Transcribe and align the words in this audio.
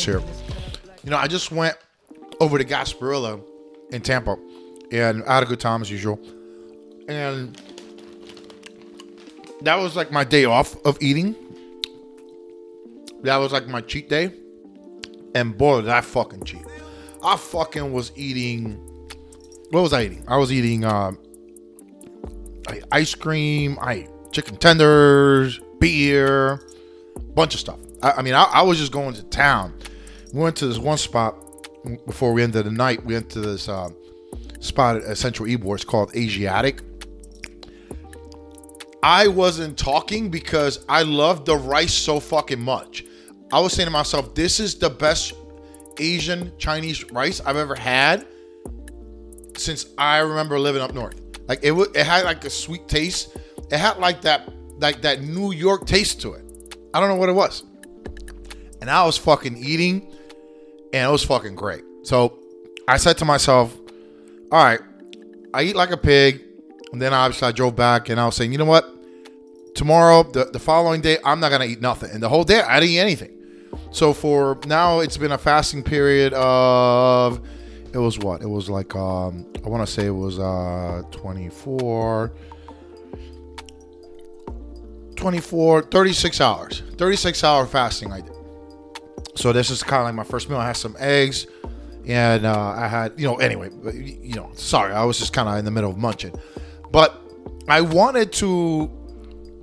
mix 0.00 0.04
here. 0.04 0.22
You 1.04 1.10
know, 1.10 1.16
I 1.16 1.26
just 1.26 1.50
went 1.50 1.76
over 2.40 2.58
to 2.58 2.64
Gasparilla 2.64 3.42
in 3.90 4.02
Tampa, 4.02 4.36
and 4.92 5.22
I 5.24 5.34
had 5.34 5.42
a 5.42 5.46
good 5.46 5.60
time 5.60 5.82
as 5.82 5.90
usual. 5.90 6.20
And 7.08 7.60
that 9.62 9.76
was 9.76 9.96
like 9.96 10.10
my 10.10 10.24
day 10.24 10.44
off 10.44 10.76
of 10.84 10.98
eating. 11.00 11.34
That 13.22 13.36
was 13.36 13.52
like 13.52 13.66
my 13.66 13.80
cheat 13.80 14.08
day. 14.08 14.32
And 15.34 15.56
boy, 15.56 15.82
did 15.82 15.90
I 15.90 16.00
fucking 16.00 16.44
cheat. 16.44 16.64
I 17.22 17.36
fucking 17.36 17.92
was 17.92 18.12
eating. 18.16 18.74
What 19.70 19.82
was 19.82 19.92
I 19.92 20.04
eating? 20.04 20.24
I 20.26 20.36
was 20.36 20.52
eating 20.52 20.84
uh, 20.84 21.12
I- 22.68 22.82
ice 22.90 23.14
cream, 23.14 23.78
I 23.80 24.08
chicken 24.32 24.56
tenders, 24.56 25.60
beer, 25.78 26.60
bunch 27.34 27.54
of 27.54 27.60
stuff. 27.60 27.78
I, 28.02 28.12
I 28.12 28.22
mean, 28.22 28.34
I, 28.34 28.44
I 28.44 28.62
was 28.62 28.78
just 28.78 28.92
going 28.92 29.14
to 29.14 29.22
town. 29.24 29.74
We 30.32 30.40
went 30.40 30.56
to 30.56 30.66
this 30.66 30.78
one 30.78 30.98
spot 30.98 31.36
before 32.06 32.32
we 32.32 32.42
ended 32.42 32.66
the 32.66 32.70
night. 32.70 33.04
We 33.04 33.14
went 33.14 33.30
to 33.30 33.40
this 33.40 33.68
uh, 33.68 33.90
spot 34.60 35.02
at 35.02 35.18
Central 35.18 35.48
Ybor. 35.48 35.74
It's 35.74 35.84
called 35.84 36.14
Asiatic. 36.14 36.82
I 39.02 39.28
wasn't 39.28 39.78
talking 39.78 40.28
because 40.30 40.84
I 40.88 41.02
love 41.02 41.46
the 41.46 41.56
rice 41.56 41.94
so 41.94 42.20
fucking 42.20 42.60
much. 42.60 43.04
I 43.52 43.58
was 43.58 43.72
saying 43.72 43.86
to 43.86 43.90
myself, 43.90 44.34
this 44.34 44.60
is 44.60 44.74
the 44.76 44.90
best 44.90 45.32
Asian 45.98 46.52
Chinese 46.58 47.10
rice 47.10 47.40
I've 47.40 47.56
ever 47.56 47.74
had 47.74 48.26
since 49.56 49.86
I 49.98 50.18
remember 50.18 50.58
living 50.58 50.82
up 50.82 50.94
north. 50.94 51.20
Like 51.48 51.60
it, 51.62 51.72
wa- 51.72 51.86
it 51.94 52.06
had 52.06 52.24
like 52.24 52.44
a 52.44 52.50
sweet 52.50 52.88
taste. 52.88 53.36
It 53.70 53.78
had 53.78 53.98
like 53.98 54.20
that, 54.22 54.52
like 54.78 55.02
that 55.02 55.22
New 55.22 55.52
York 55.52 55.86
taste 55.86 56.20
to 56.22 56.34
it. 56.34 56.44
I 56.94 57.00
don't 57.00 57.08
know 57.08 57.16
what 57.16 57.28
it 57.28 57.34
was. 57.34 57.64
And 58.80 58.90
I 58.90 59.04
was 59.04 59.16
fucking 59.16 59.56
eating, 59.56 60.10
and 60.92 61.08
it 61.08 61.12
was 61.12 61.24
fucking 61.24 61.54
great. 61.54 61.84
So 62.02 62.38
I 62.88 62.96
said 62.96 63.18
to 63.18 63.24
myself, 63.24 63.76
all 64.50 64.64
right, 64.64 64.80
I 65.54 65.62
eat 65.62 65.76
like 65.76 65.90
a 65.90 65.96
pig. 65.96 66.42
And 66.92 67.00
then 67.00 67.14
obviously 67.14 67.48
I 67.48 67.52
drove 67.52 67.76
back 67.76 68.08
and 68.08 68.18
I 68.20 68.26
was 68.26 68.34
saying, 68.34 68.50
you 68.52 68.58
know 68.58 68.64
what? 68.64 68.84
Tomorrow, 69.74 70.24
the, 70.24 70.46
the 70.46 70.58
following 70.58 71.00
day, 71.00 71.18
I'm 71.24 71.38
not 71.38 71.50
gonna 71.50 71.66
eat 71.66 71.80
nothing. 71.80 72.10
And 72.10 72.22
the 72.22 72.28
whole 72.28 72.44
day 72.44 72.60
I 72.60 72.80
didn't 72.80 72.94
eat 72.94 72.98
anything. 72.98 73.36
So 73.92 74.12
for 74.12 74.58
now 74.66 75.00
it's 75.00 75.16
been 75.16 75.32
a 75.32 75.38
fasting 75.38 75.82
period 75.82 76.32
of 76.34 77.40
it 77.92 77.98
was 77.98 78.18
what? 78.18 78.42
It 78.42 78.48
was 78.48 78.68
like 78.68 78.94
um 78.96 79.46
I 79.64 79.68
wanna 79.68 79.86
say 79.86 80.06
it 80.06 80.10
was 80.10 80.38
uh 80.38 81.02
24 81.12 82.32
24 85.14 85.82
36 85.82 86.40
hours. 86.40 86.82
36 86.96 87.44
hour 87.44 87.66
fasting 87.66 88.12
I 88.12 88.20
did. 88.22 88.34
So 89.34 89.52
this 89.52 89.70
is 89.70 89.82
kind 89.82 90.00
of 90.00 90.06
like 90.06 90.14
my 90.14 90.24
first 90.24 90.48
meal. 90.48 90.58
I 90.58 90.66
had 90.66 90.76
some 90.76 90.96
eggs, 90.98 91.46
and 92.06 92.44
uh, 92.44 92.74
I 92.76 92.88
had 92.88 93.18
you 93.18 93.26
know 93.26 93.36
anyway, 93.36 93.70
you 93.92 94.34
know, 94.34 94.50
sorry, 94.54 94.92
I 94.92 95.04
was 95.04 95.18
just 95.18 95.32
kind 95.32 95.48
of 95.48 95.56
in 95.58 95.64
the 95.64 95.70
middle 95.70 95.90
of 95.90 95.96
munching, 95.96 96.34
but 96.90 97.20
I 97.68 97.80
wanted 97.80 98.32
to 98.34 98.90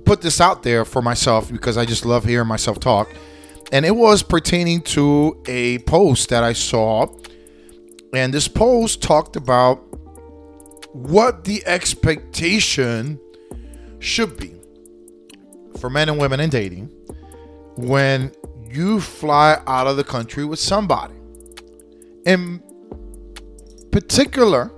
put 0.04 0.22
this 0.22 0.40
out 0.40 0.62
there 0.62 0.84
for 0.84 1.02
myself 1.02 1.50
because 1.52 1.76
I 1.76 1.84
just 1.84 2.06
love 2.06 2.24
hearing 2.24 2.48
myself 2.48 2.80
talk, 2.80 3.10
and 3.72 3.84
it 3.84 3.94
was 3.94 4.22
pertaining 4.22 4.80
to 4.82 5.40
a 5.46 5.78
post 5.80 6.30
that 6.30 6.42
I 6.42 6.54
saw, 6.54 7.06
and 8.12 8.32
this 8.32 8.48
post 8.48 9.02
talked 9.02 9.36
about 9.36 9.84
what 10.92 11.44
the 11.44 11.64
expectation 11.66 13.20
should 14.00 14.36
be 14.36 14.54
for 15.78 15.90
men 15.90 16.08
and 16.08 16.18
women 16.18 16.40
in 16.40 16.50
dating 16.50 16.90
when 17.76 18.32
you 18.70 19.00
fly 19.00 19.60
out 19.66 19.86
of 19.86 19.96
the 19.96 20.04
country 20.04 20.44
with 20.44 20.58
somebody. 20.58 21.14
In 22.26 22.62
particular, 23.90 24.70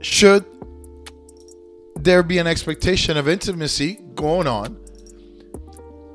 should 0.00 0.44
there 1.96 2.22
be 2.22 2.38
an 2.38 2.46
expectation 2.46 3.16
of 3.16 3.28
intimacy 3.28 4.00
going 4.14 4.46
on 4.46 4.78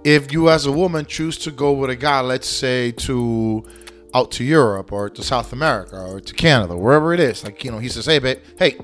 if 0.04 0.32
you 0.32 0.50
as 0.50 0.68
a 0.68 0.72
woman 0.72 1.06
choose 1.06 1.38
to 1.40 1.52
go 1.52 1.74
with 1.74 1.90
a 1.90 1.96
guy, 1.96 2.22
let's 2.22 2.48
say 2.48 2.92
to 2.92 3.66
out 4.14 4.32
to 4.32 4.44
Europe 4.44 4.92
or 4.94 5.10
to 5.10 5.24
South 5.24 5.52
America 5.52 5.98
or 5.98 6.22
to 6.22 6.34
Canada, 6.34 6.78
wherever 6.78 7.14
it 7.14 7.20
is. 7.20 7.44
Like, 7.44 7.64
you 7.66 7.72
know, 7.72 7.80
he 7.80 7.90
says, 7.90 8.06
Hey 8.06 8.20
babe, 8.20 8.38
hey, 8.58 8.78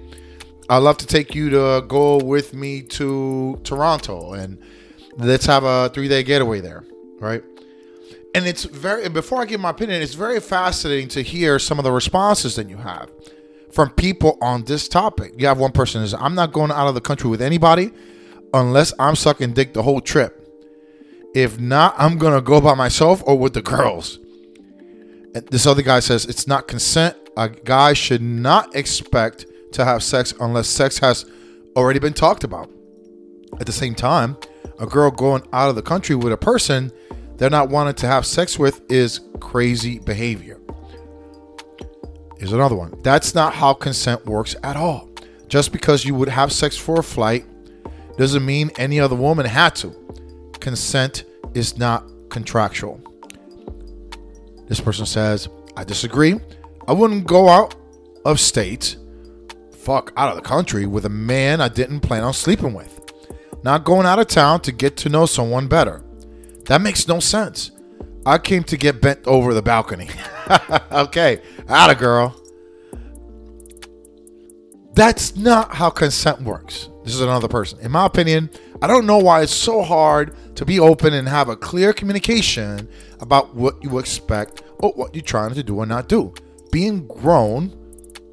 I'd 0.67 0.79
love 0.79 0.97
to 0.97 1.07
take 1.07 1.33
you 1.35 1.49
to 1.51 1.85
go 1.87 2.17
with 2.17 2.53
me 2.53 2.81
to 2.83 3.59
Toronto 3.63 4.33
and 4.33 4.57
let's 5.17 5.45
have 5.45 5.63
a 5.63 5.89
three 5.89 6.07
day 6.07 6.23
getaway 6.23 6.59
there, 6.59 6.83
right? 7.19 7.43
And 8.33 8.47
it's 8.47 8.63
very, 8.63 9.09
before 9.09 9.41
I 9.41 9.45
give 9.45 9.59
my 9.59 9.71
opinion, 9.71 10.01
it's 10.01 10.13
very 10.13 10.39
fascinating 10.39 11.09
to 11.09 11.21
hear 11.21 11.59
some 11.59 11.79
of 11.79 11.83
the 11.83 11.91
responses 11.91 12.55
that 12.55 12.69
you 12.69 12.77
have 12.77 13.11
from 13.71 13.89
people 13.91 14.37
on 14.41 14.63
this 14.63 14.87
topic. 14.87 15.33
You 15.37 15.47
have 15.47 15.59
one 15.59 15.71
person 15.71 16.01
is, 16.01 16.13
I'm 16.13 16.35
not 16.35 16.53
going 16.53 16.71
out 16.71 16.87
of 16.87 16.95
the 16.95 17.01
country 17.01 17.29
with 17.29 17.41
anybody 17.41 17.91
unless 18.53 18.93
I'm 18.99 19.15
sucking 19.15 19.53
dick 19.53 19.73
the 19.73 19.83
whole 19.83 20.01
trip. 20.01 20.37
If 21.33 21.59
not, 21.59 21.95
I'm 21.97 22.17
going 22.17 22.33
to 22.33 22.41
go 22.41 22.59
by 22.59 22.73
myself 22.73 23.23
or 23.25 23.37
with 23.37 23.53
the 23.53 23.61
girls. 23.61 24.19
And 25.33 25.47
this 25.47 25.65
other 25.65 25.81
guy 25.81 26.01
says, 26.01 26.25
it's 26.25 26.47
not 26.47 26.67
consent. 26.67 27.15
A 27.37 27.49
guy 27.49 27.93
should 27.93 28.21
not 28.21 28.75
expect 28.75 29.45
to 29.73 29.85
have 29.85 30.03
sex 30.03 30.33
unless 30.39 30.67
sex 30.67 30.97
has 30.99 31.25
already 31.75 31.99
been 31.99 32.13
talked 32.13 32.43
about. 32.43 32.69
At 33.59 33.65
the 33.65 33.71
same 33.71 33.95
time, 33.95 34.37
a 34.79 34.85
girl 34.85 35.11
going 35.11 35.43
out 35.53 35.69
of 35.69 35.75
the 35.75 35.81
country 35.81 36.15
with 36.15 36.33
a 36.33 36.37
person 36.37 36.91
they're 37.41 37.49
not 37.49 37.69
wanting 37.69 37.95
to 37.95 38.05
have 38.05 38.23
sex 38.23 38.59
with 38.59 38.83
is 38.87 39.19
crazy 39.39 39.97
behavior. 39.97 40.59
Here's 42.37 42.53
another 42.53 42.75
one. 42.75 42.93
That's 43.01 43.33
not 43.33 43.55
how 43.55 43.73
consent 43.73 44.23
works 44.27 44.55
at 44.61 44.75
all. 44.75 45.09
Just 45.47 45.71
because 45.71 46.05
you 46.05 46.13
would 46.13 46.29
have 46.29 46.51
sex 46.51 46.77
for 46.77 46.99
a 46.99 47.03
flight 47.03 47.43
doesn't 48.15 48.45
mean 48.45 48.69
any 48.77 48.99
other 48.99 49.15
woman 49.15 49.47
had 49.47 49.73
to. 49.77 49.89
Consent 50.59 51.23
is 51.55 51.79
not 51.79 52.07
contractual. 52.29 53.01
This 54.67 54.79
person 54.79 55.07
says, 55.07 55.49
I 55.75 55.83
disagree. 55.83 56.39
I 56.87 56.93
wouldn't 56.93 57.25
go 57.25 57.49
out 57.49 57.73
of 58.23 58.39
state, 58.39 58.97
fuck, 59.71 60.13
out 60.15 60.29
of 60.29 60.35
the 60.35 60.47
country 60.47 60.85
with 60.85 61.05
a 61.05 61.09
man 61.09 61.59
I 61.59 61.69
didn't 61.69 62.01
plan 62.01 62.23
on 62.23 62.35
sleeping 62.35 62.75
with. 62.75 62.99
Not 63.63 63.83
going 63.83 64.05
out 64.05 64.19
of 64.19 64.27
town 64.27 64.61
to 64.61 64.71
get 64.71 64.95
to 64.97 65.09
know 65.09 65.25
someone 65.25 65.67
better. 65.67 66.03
That 66.65 66.81
makes 66.81 67.07
no 67.07 67.19
sense. 67.19 67.71
I 68.25 68.37
came 68.37 68.63
to 68.65 68.77
get 68.77 69.01
bent 69.01 69.25
over 69.25 69.53
the 69.53 69.61
balcony. 69.61 70.09
okay, 70.91 71.41
out 71.67 71.89
of 71.89 71.97
girl. 71.97 72.35
That's 74.93 75.35
not 75.35 75.73
how 75.73 75.89
consent 75.89 76.41
works. 76.41 76.89
This 77.03 77.15
is 77.15 77.21
another 77.21 77.47
person. 77.47 77.79
In 77.79 77.91
my 77.91 78.05
opinion, 78.05 78.49
I 78.81 78.87
don't 78.87 79.05
know 79.05 79.17
why 79.17 79.41
it's 79.41 79.53
so 79.53 79.81
hard 79.81 80.35
to 80.55 80.65
be 80.65 80.79
open 80.79 81.13
and 81.13 81.27
have 81.27 81.49
a 81.49 81.55
clear 81.55 81.93
communication 81.93 82.87
about 83.19 83.55
what 83.55 83.81
you 83.83 83.97
expect 83.97 84.63
or 84.79 84.91
what 84.91 85.15
you're 85.15 85.23
trying 85.23 85.53
to 85.53 85.63
do 85.63 85.77
or 85.77 85.85
not 85.85 86.09
do. 86.09 86.33
Being 86.71 87.07
grown 87.07 87.77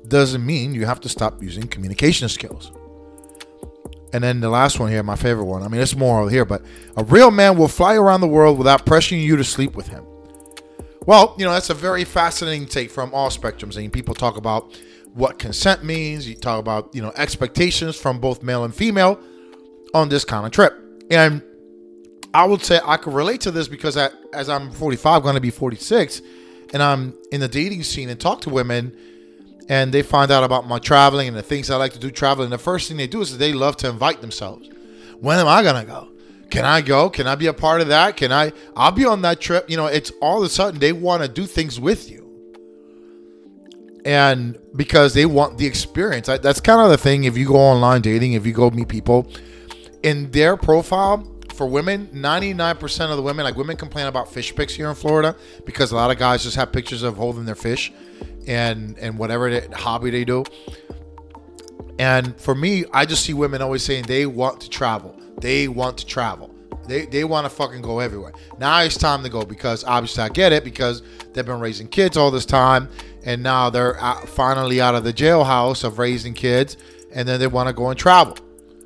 doesn't 0.09 0.45
mean 0.45 0.75
you 0.75 0.85
have 0.85 1.01
to 1.01 1.09
stop 1.09 1.43
using 1.43 1.69
communication 1.69 2.29
skills. 2.29 2.73
And 4.13 4.25
then 4.25 4.41
the 4.41 4.49
last 4.49 4.81
one 4.81 4.91
here, 4.91 5.03
my 5.03 5.17
favorite 5.17 5.45
one. 5.45 5.63
I 5.63 5.69
mean, 5.69 5.81
it's 5.81 5.95
moral 5.95 6.29
here, 6.29 6.45
but 6.45 6.63
a 6.97 7.05
real 7.05 7.31
man 7.31 7.59
will 7.59 7.69
fly 7.69 7.95
around 7.95 8.21
the 8.21 8.29
world 8.29 8.59
without 8.59 8.87
pressuring 8.87 9.23
you 9.23 9.37
to 9.37 9.45
sleep 9.45 9.75
with 9.77 9.89
him. 9.89 10.05
Well, 11.07 11.35
you 11.39 11.45
know, 11.45 11.53
that's 11.53 11.71
a 11.71 11.75
very 11.75 12.05
fascinating 12.05 12.67
take 12.67 12.91
from 12.91 13.13
all 13.15 13.31
spectrums. 13.31 13.77
I 13.77 13.81
mean, 13.81 13.91
people 13.91 14.15
talk 14.15 14.37
about 14.37 14.79
what 15.15 15.39
consent 15.39 15.85
means. 15.85 16.29
You 16.29 16.35
talk 16.35 16.61
about, 16.61 16.95
you 16.95 17.03
know, 17.03 17.13
expectations 17.17 17.97
from 17.97 18.21
both 18.21 18.43
male 18.43 18.65
and 18.65 18.75
female 18.75 19.21
on 19.95 20.09
this 20.09 20.25
kind 20.25 20.47
of 20.47 20.53
trip. 20.53 20.75
And 21.11 21.43
I 22.35 22.45
would 22.45 22.63
say 22.63 22.81
I 22.85 22.99
could 22.99 23.15
relate 23.15 23.41
to 23.43 23.51
this 23.51 23.69
because 23.69 23.97
I, 23.97 24.11
as 24.33 24.49
I'm 24.49 24.71
45, 24.71 25.23
going 25.23 25.35
to 25.35 25.41
be 25.41 25.51
46, 25.51 26.21
and 26.75 26.83
I'm 26.83 27.15
in 27.33 27.41
the 27.41 27.49
dating 27.49 27.85
scene 27.85 28.11
and 28.11 28.21
talk 28.21 28.43
to 28.43 28.51
women 28.51 28.95
and 29.69 29.93
they 29.93 30.03
find 30.03 30.31
out 30.31 30.45
about 30.45 30.67
my 30.67 30.79
traveling 30.79 31.29
and 31.29 31.37
the 31.37 31.43
things 31.43 31.71
I 31.71 31.77
like 31.77 31.93
to 31.93 31.99
do 31.99 32.11
traveling. 32.11 32.51
The 32.51 32.59
first 32.59 32.89
thing 32.89 32.97
they 32.97 33.07
do 33.07 33.21
is 33.21 33.37
they 33.37 33.53
love 33.53 33.77
to 33.79 33.89
invite 33.89 34.21
themselves. 34.21 34.69
When 35.21 35.39
am 35.39 35.47
I 35.47 35.63
gonna 35.63 35.85
go? 35.85 36.09
Can 36.51 36.65
I 36.65 36.81
go? 36.81 37.11
Can 37.11 37.27
I 37.27 37.35
be 37.35 37.47
a 37.47 37.53
part 37.53 37.83
of 37.83 37.89
that? 37.89 38.17
Can 38.17 38.33
I? 38.33 38.53
I'll 38.75 38.93
be 38.93 39.05
on 39.05 39.23
that 39.23 39.41
trip. 39.41 39.69
You 39.69 39.77
know, 39.77 39.87
it's 39.87 40.11
all 40.23 40.39
of 40.39 40.45
a 40.45 40.49
sudden 40.49 40.81
they 40.81 40.93
want 40.93 41.23
to 41.23 41.29
do 41.29 41.45
things 41.47 41.79
with 41.79 42.11
you, 42.11 42.27
and 44.05 44.59
because 44.75 45.13
they 45.13 45.27
want 45.27 45.59
the 45.59 45.67
experience. 45.67 46.27
That's 46.27 46.61
kind 46.61 46.81
of 46.81 46.89
the 46.89 46.97
thing. 46.97 47.25
If 47.25 47.37
you 47.37 47.47
go 47.47 47.57
online 47.57 48.01
dating, 48.01 48.33
if 48.33 48.47
you 48.47 48.53
go 48.53 48.71
meet 48.71 48.89
people, 48.89 49.31
in 50.03 50.31
their 50.31 50.57
profile 50.57 51.27
for 51.53 51.67
women, 51.67 52.07
99% 52.15 53.11
of 53.11 53.17
the 53.17 53.23
women, 53.23 53.45
like 53.45 53.57
women 53.57 53.77
complain 53.77 54.07
about 54.07 54.33
fish 54.33 54.55
pics 54.55 54.73
here 54.73 54.89
in 54.89 54.95
Florida 54.95 55.35
because 55.67 55.91
a 55.91 55.97
lot 55.97 56.11
of 56.11 56.17
guys 56.17 56.45
just 56.45 56.57
have 56.57 56.73
pictures 56.73 57.03
of 57.03 57.17
holding 57.17 57.45
their 57.45 57.57
fish 57.57 57.93
and 58.49 58.99
and 58.99 59.17
whatever 59.17 59.61
hobby 59.73 60.11
they 60.11 60.25
do. 60.25 60.45
And 62.01 62.41
for 62.41 62.55
me, 62.55 62.85
I 62.93 63.05
just 63.07 63.25
see 63.25 63.35
women 63.35 63.61
always 63.63 63.83
saying 63.83 64.05
they 64.05 64.27
want 64.27 64.61
to 64.63 64.71
travel. 64.71 65.17
They 65.41 65.69
want 65.69 65.99
to 65.99 66.07
travel. 66.07 66.55
They 66.87 67.07
they 67.07 67.25
want 67.25 67.45
to 67.45 67.51
fucking 67.51 67.83
go 67.83 68.01
everywhere. 68.01 68.33
Now 68.59 68.81
it's 68.81 68.97
time 68.97 69.23
to 69.23 69.29
go 69.29 69.45
because 69.45 69.85
obviously 69.85 70.25
I 70.25 70.31
get 70.31 70.53
it 70.53 70.65
because 70.65 71.03
they've 71.33 71.47
been 71.47 71.61
raising 71.61 71.87
kids 71.87 72.17
all 72.17 72.31
this 72.31 72.47
time, 72.47 72.89
and 73.25 73.43
now 73.43 73.69
they're 73.71 73.95
finally 74.27 74.81
out 74.81 74.95
of 74.95 75.05
the 75.05 75.13
jailhouse 75.13 75.85
of 75.85 75.99
raising 75.99 76.35
kids, 76.35 76.79
and 77.13 77.29
then 77.29 77.39
they 77.39 77.47
want 77.47 77.69
to 77.69 77.75
go 77.75 77.91
and 77.91 77.99
travel. 77.99 78.37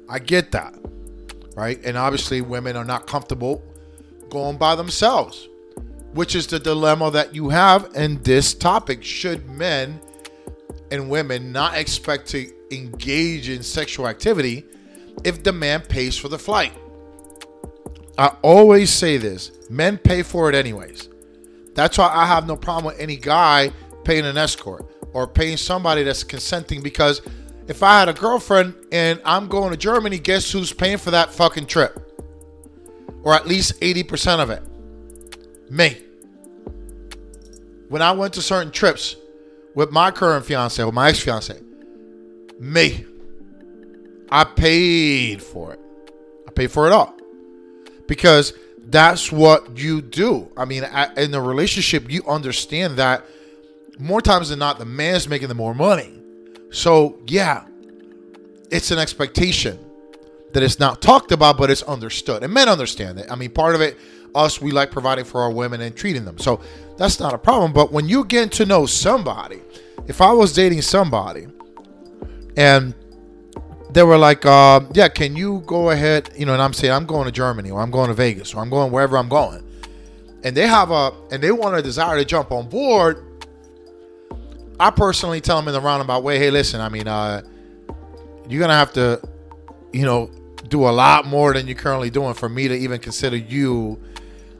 I 0.09 0.19
get 0.19 0.51
that, 0.53 0.75
right? 1.55 1.81
And 1.85 1.97
obviously 1.97 2.41
women 2.41 2.77
are 2.77 2.85
not 2.85 3.07
comfortable 3.07 3.63
going 4.31 4.57
by 4.57 4.75
themselves, 4.75 5.49
which 6.13 6.35
is 6.35 6.47
the 6.47 6.59
dilemma 6.59 7.11
that 7.11 7.35
you 7.35 7.49
have 7.49 7.91
in 7.95 8.23
this 8.23 8.55
topic. 8.55 9.03
Should 9.03 9.49
men 9.51 10.01
and 10.91 11.09
women 11.09 11.53
not 11.53 11.77
expect 11.77 12.29
to 12.29 12.51
engage 12.71 13.49
in 13.49 13.63
sexual 13.63 14.09
activity 14.09 14.65
if 15.25 15.43
the 15.43 15.53
man 15.53 15.83
pays 15.83 16.17
for 16.17 16.29
the 16.29 16.39
flight? 16.39 16.73
I 18.19 18.29
always 18.43 18.91
say 18.91 19.17
this 19.17 19.53
men 19.71 19.99
pay 19.99 20.23
for 20.23 20.49
it 20.49 20.55
anyways. 20.55 21.09
That's 21.75 21.97
why 21.97 22.11
I 22.13 22.27
have 22.27 22.47
no 22.47 22.57
problem 22.57 22.85
with 22.93 23.01
any 23.01 23.17
guy 23.17 23.71
paying 24.05 24.27
an 24.27 24.37
escort 24.37 24.87
or 25.15 25.27
paying 25.27 25.57
somebody 25.57 26.03
that's 26.03 26.25
consenting 26.25 26.83
because 26.83 27.23
if 27.69 27.83
I 27.83 28.01
had 28.01 28.09
a 28.09 28.13
girlfriend 28.13 28.75
and 28.91 29.21
I'm 29.25 29.49
going 29.49 29.71
to 29.71 29.77
Germany, 29.77 30.19
guess 30.19 30.51
who's 30.51 30.73
paying 30.73 30.99
for 30.99 31.13
that 31.13 31.33
fucking 31.33 31.67
trip? 31.67 31.99
Or 33.23 33.35
at 33.35 33.47
least 33.47 33.81
80% 33.81 34.41
of 34.41 34.51
it? 34.51 34.63
Me. 35.73 35.97
When 37.89 38.03
I 38.03 38.13
went 38.13 38.35
to 38.35 38.43
certain 38.43 38.71
trips 38.71 39.17
with 39.75 39.91
my 39.91 40.11
current 40.11 40.45
fiance, 40.45 40.85
with 40.85 40.93
my 40.93 41.09
ex 41.09 41.21
fiance, 41.21 41.59
me. 42.61 43.07
I 44.31 44.45
paid 44.45 45.43
for 45.43 45.73
it. 45.73 45.81
I 46.47 46.51
paid 46.51 46.71
for 46.71 46.87
it 46.87 46.93
all 46.93 47.15
because 48.07 48.53
that's 48.87 49.33
what 49.33 49.79
you 49.79 50.03
do. 50.03 50.51
I 50.59 50.67
mean, 50.67 50.85
in 51.17 51.35
a 51.35 51.41
relationship, 51.41 52.11
you 52.11 52.23
understand 52.29 52.99
that 52.99 53.25
more 53.99 54.21
times 54.21 54.51
than 54.51 54.59
not, 54.59 54.79
the 54.79 54.85
man's 54.85 55.27
making 55.27 55.49
the 55.49 55.55
more 55.55 55.75
money. 55.75 56.13
So, 56.71 57.19
yeah, 57.27 57.65
it's 58.71 58.91
an 58.91 58.99
expectation 58.99 59.79
that 60.53 60.63
it's 60.63 60.79
not 60.79 61.01
talked 61.01 61.33
about, 61.33 61.57
but 61.57 61.71
it's 61.71 61.83
understood. 61.83 62.43
And 62.43 62.53
men 62.53 62.69
understand 62.69 63.19
it. 63.19 63.31
I 63.31 63.37
mean, 63.37 63.51
part 63.51 63.75
of 63.75 63.81
it, 63.81 63.97
us, 64.35 64.61
we 64.61 64.71
like 64.71 64.91
providing 64.91 65.25
for 65.25 65.43
our 65.43 65.51
women 65.51 65.81
and 65.81 65.97
treating 65.97 66.25
them. 66.25 66.39
So 66.39 66.61
that's 66.97 67.21
not 67.21 67.35
a 67.35 67.39
problem. 67.39 67.73
But 67.73 67.93
when 67.93 68.09
you 68.09 68.25
get 68.25 68.53
to 68.53 68.67
know 68.67 68.87
somebody, 68.87 69.61
if 70.07 70.21
I 70.21 70.33
was 70.33 70.53
dating 70.53 70.83
somebody 70.83 71.47
and 72.57 72.95
they 73.91 74.03
were 74.03 74.19
like, 74.19 74.47
uh, 74.47 74.81
yeah, 74.95 75.09
can 75.09 75.37
you 75.37 75.63
go 75.67 75.91
ahead? 75.91 76.31
You 76.37 76.47
know, 76.47 76.55
and 76.55 76.63
I'm 76.63 76.73
saying 76.73 76.93
I'm 76.93 77.07
going 77.07 77.27
to 77.27 77.33
Germany 77.33 77.71
or 77.71 77.81
I'm 77.81 77.91
going 77.91 78.09
to 78.09 78.15
Vegas 78.15 78.55
or 78.55 78.61
I'm 78.61 78.71
going 78.71 78.91
wherever 78.91 79.17
I'm 79.17 79.29
going. 79.29 79.63
And 80.45 80.57
they 80.57 80.67
have 80.67 80.91
a 80.91 81.13
and 81.31 81.43
they 81.43 81.53
want 81.53 81.77
a 81.77 81.83
desire 81.83 82.19
to 82.19 82.25
jump 82.25 82.51
on 82.51 82.69
board. 82.69 83.25
I 84.81 84.91
personally 84.91 85.41
tell 85.41 85.57
them 85.57 85.69
in 85.69 85.75
the 85.75 85.81
roundabout 85.81 86.25
way, 86.25 86.39
hey, 86.39 86.51
listen, 86.51 86.81
I 86.81 86.89
mean, 86.89 87.07
uh, 87.07 87.43
you're 88.49 88.61
gonna 88.61 88.75
have 88.75 88.93
to, 88.95 89.21
you 89.93 90.05
know, 90.05 90.31
do 90.69 90.89
a 90.89 90.91
lot 90.91 91.27
more 91.27 91.53
than 91.53 91.69
you're 91.69 91.77
currently 91.77 92.11
doing 92.11 92.35
for 92.35 92.49
me 92.49 92.67
to 92.67 92.75
even 92.75 92.99
consider 92.99 93.37
you 93.37 94.01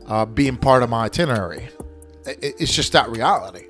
uh, 0.07 0.25
being 0.25 0.57
part 0.57 0.83
of 0.83 0.91
my 0.91 1.05
itinerary. 1.05 1.69
It's 2.25 2.73
just 2.73 2.93
that 2.93 3.09
reality 3.09 3.67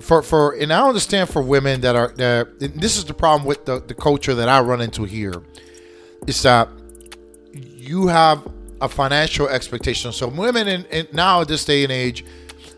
for 0.00 0.22
for 0.22 0.52
and 0.52 0.72
I 0.72 0.86
understand 0.86 1.28
for 1.28 1.42
women 1.42 1.80
that 1.82 1.96
are 1.96 2.08
that 2.16 2.58
this 2.58 2.96
is 2.96 3.04
the 3.04 3.14
problem 3.14 3.46
with 3.46 3.64
the, 3.64 3.80
the 3.80 3.94
culture 3.94 4.34
that 4.34 4.48
I 4.48 4.60
run 4.60 4.80
into 4.80 5.04
here 5.04 5.42
is 6.26 6.42
that 6.42 6.68
you 7.52 8.08
have 8.08 8.46
a 8.80 8.88
financial 8.88 9.48
expectation. 9.48 10.12
So 10.12 10.28
women 10.28 10.68
in, 10.68 10.84
in 10.86 11.08
now 11.12 11.42
at 11.42 11.48
this 11.48 11.64
day 11.64 11.84
and 11.84 11.92
age, 11.92 12.24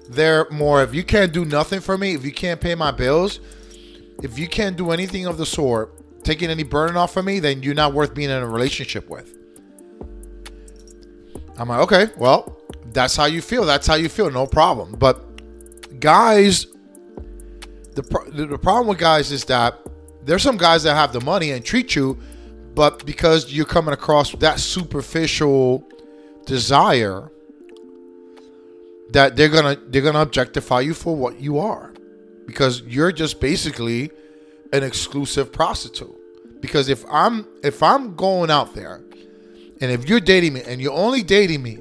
they're 0.09 0.49
more 0.51 0.83
if 0.83 0.95
you 0.95 1.05
can't 1.05 1.33
do 1.33 1.45
nothing 1.45 1.81
for 1.81 1.97
me, 1.97 2.15
if 2.15 2.25
you 2.25 2.33
can't 2.33 2.61
pay 2.61 2.75
my 2.75 2.91
bills, 2.91 3.41
if 4.23 4.39
you 4.39 4.49
can't 4.49 4.77
do 4.77 4.91
anything 4.91 5.27
of 5.27 5.39
the 5.39 5.47
sort, 5.47 6.25
taking 6.25 6.51
any 6.51 6.65
burden 6.65 6.97
off 6.97 7.17
of 7.17 7.25
me, 7.25 7.41
then 7.41 7.63
you're 7.63 7.75
not 7.75 7.93
worth 7.93 8.15
being 8.15 8.31
in 8.31 8.43
a 8.43 8.49
relationship 8.49 9.09
with. 9.09 9.36
I'm 11.59 11.69
like, 11.69 11.81
okay, 11.81 12.13
well, 12.17 12.59
that's 12.93 13.17
how 13.17 13.27
you 13.27 13.41
feel. 13.41 13.65
That's 13.65 13.87
how 13.87 13.95
you 13.95 14.09
feel. 14.09 14.31
No 14.31 14.47
problem. 14.47 14.93
But 14.99 16.01
guys 16.01 16.67
the, 17.97 18.47
the 18.47 18.59
problem 18.59 18.89
with 18.89 18.99
guys 18.99 19.33
is 19.33 19.45
that 19.47 19.81
there's 20.23 20.43
some 20.43 20.59
guys 20.59 20.83
that 20.85 20.95
have 20.95 21.13
the 21.13 21.21
money 21.21 21.51
and 21.51 21.65
treat 21.65 21.97
you, 21.97 22.19
but 22.75 23.05
because 23.07 23.53
you're 23.53 23.65
coming 23.65 23.95
across 23.95 24.33
that 24.33 24.61
superficial 24.61 25.83
desire, 26.45 27.31
that 29.11 29.37
they're 29.37 29.49
gonna 29.49 29.77
they're 29.89 30.03
gonna 30.03 30.21
objectify 30.21 30.81
you 30.81 30.93
for 30.93 31.17
what 31.17 31.41
you 31.41 31.59
are, 31.59 31.93
because 32.47 32.83
you're 32.83 33.13
just 33.13 33.41
basically 33.41 34.11
an 34.73 34.83
exclusive 34.83 35.51
prostitute. 35.51 36.15
Because 36.61 36.89
if 36.89 37.05
I'm 37.11 37.47
if 37.63 37.83
I'm 37.83 38.15
going 38.15 38.51
out 38.51 38.75
there, 38.75 39.01
and 39.81 39.91
if 39.91 40.09
you're 40.09 40.21
dating 40.21 40.55
me 40.55 40.63
and 40.63 40.81
you're 40.81 40.93
only 40.93 41.23
dating 41.23 41.63
me 41.63 41.79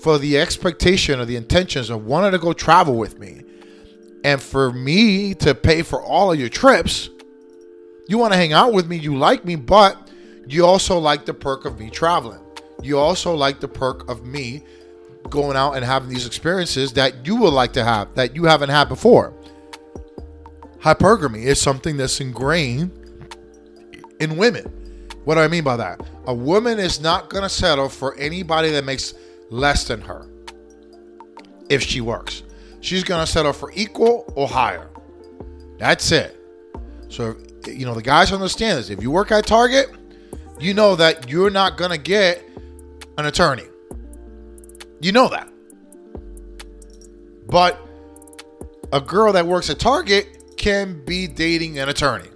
for 0.00 0.18
the 0.18 0.38
expectation 0.38 1.20
or 1.20 1.24
the 1.24 1.36
intentions 1.36 1.90
of 1.90 2.04
wanting 2.04 2.32
to 2.32 2.38
go 2.38 2.52
travel 2.52 2.96
with 2.96 3.18
me, 3.18 3.42
and 4.24 4.42
for 4.42 4.72
me 4.72 5.34
to 5.34 5.54
pay 5.54 5.82
for 5.82 6.02
all 6.02 6.32
of 6.32 6.38
your 6.38 6.48
trips, 6.48 7.10
you 8.08 8.18
want 8.18 8.32
to 8.32 8.36
hang 8.36 8.52
out 8.52 8.72
with 8.72 8.88
me, 8.88 8.96
you 8.96 9.16
like 9.16 9.44
me, 9.44 9.56
but 9.56 10.10
you 10.48 10.64
also 10.64 10.98
like 10.98 11.26
the 11.26 11.34
perk 11.34 11.64
of 11.64 11.78
me 11.78 11.90
traveling. 11.90 12.40
You 12.82 12.98
also 12.98 13.34
like 13.34 13.60
the 13.60 13.68
perk 13.68 14.08
of 14.08 14.24
me 14.24 14.62
going 15.30 15.56
out 15.56 15.72
and 15.72 15.84
having 15.84 16.08
these 16.08 16.26
experiences 16.26 16.92
that 16.92 17.26
you 17.26 17.36
would 17.36 17.52
like 17.52 17.72
to 17.72 17.84
have 17.84 18.14
that 18.14 18.36
you 18.36 18.44
haven't 18.44 18.70
had 18.70 18.88
before. 18.88 19.32
Hypergamy 20.78 21.42
is 21.42 21.60
something 21.60 21.96
that's 21.96 22.20
ingrained 22.20 22.92
in 24.20 24.36
women. 24.36 24.85
What 25.26 25.34
do 25.34 25.42
I 25.42 25.48
mean 25.48 25.62
by 25.62 25.76
that? 25.76 26.00
A 26.26 26.34
woman 26.34 26.78
is 26.78 27.00
not 27.00 27.28
going 27.28 27.42
to 27.42 27.48
settle 27.48 27.90
for 27.90 28.16
anybody 28.16 28.70
that 28.70 28.84
makes 28.84 29.12
less 29.50 29.86
than 29.86 30.00
her 30.00 30.26
if 31.68 31.82
she 31.82 32.00
works 32.00 32.42
she's 32.86 33.02
going 33.02 33.24
to 33.24 33.30
settle 33.30 33.52
for 33.52 33.72
equal 33.74 34.32
or 34.36 34.46
higher. 34.46 34.88
That's 35.78 36.12
it. 36.12 36.40
So, 37.08 37.36
you 37.66 37.84
know, 37.84 37.94
the 37.94 38.02
guys 38.02 38.32
understand 38.32 38.78
this. 38.78 38.90
If 38.90 39.02
you 39.02 39.10
work 39.10 39.32
at 39.32 39.46
Target, 39.46 39.90
you 40.58 40.72
know 40.72 40.96
that 40.96 41.28
you're 41.28 41.50
not 41.50 41.76
going 41.76 41.90
to 41.90 41.98
get 41.98 42.42
an 43.18 43.26
attorney. 43.26 43.64
You 45.00 45.12
know 45.12 45.28
that. 45.28 45.50
But 47.48 47.78
a 48.92 49.00
girl 49.00 49.32
that 49.32 49.46
works 49.46 49.68
at 49.68 49.78
Target 49.78 50.56
can 50.56 51.04
be 51.04 51.26
dating 51.26 51.78
an 51.78 51.88
attorney 51.88 52.28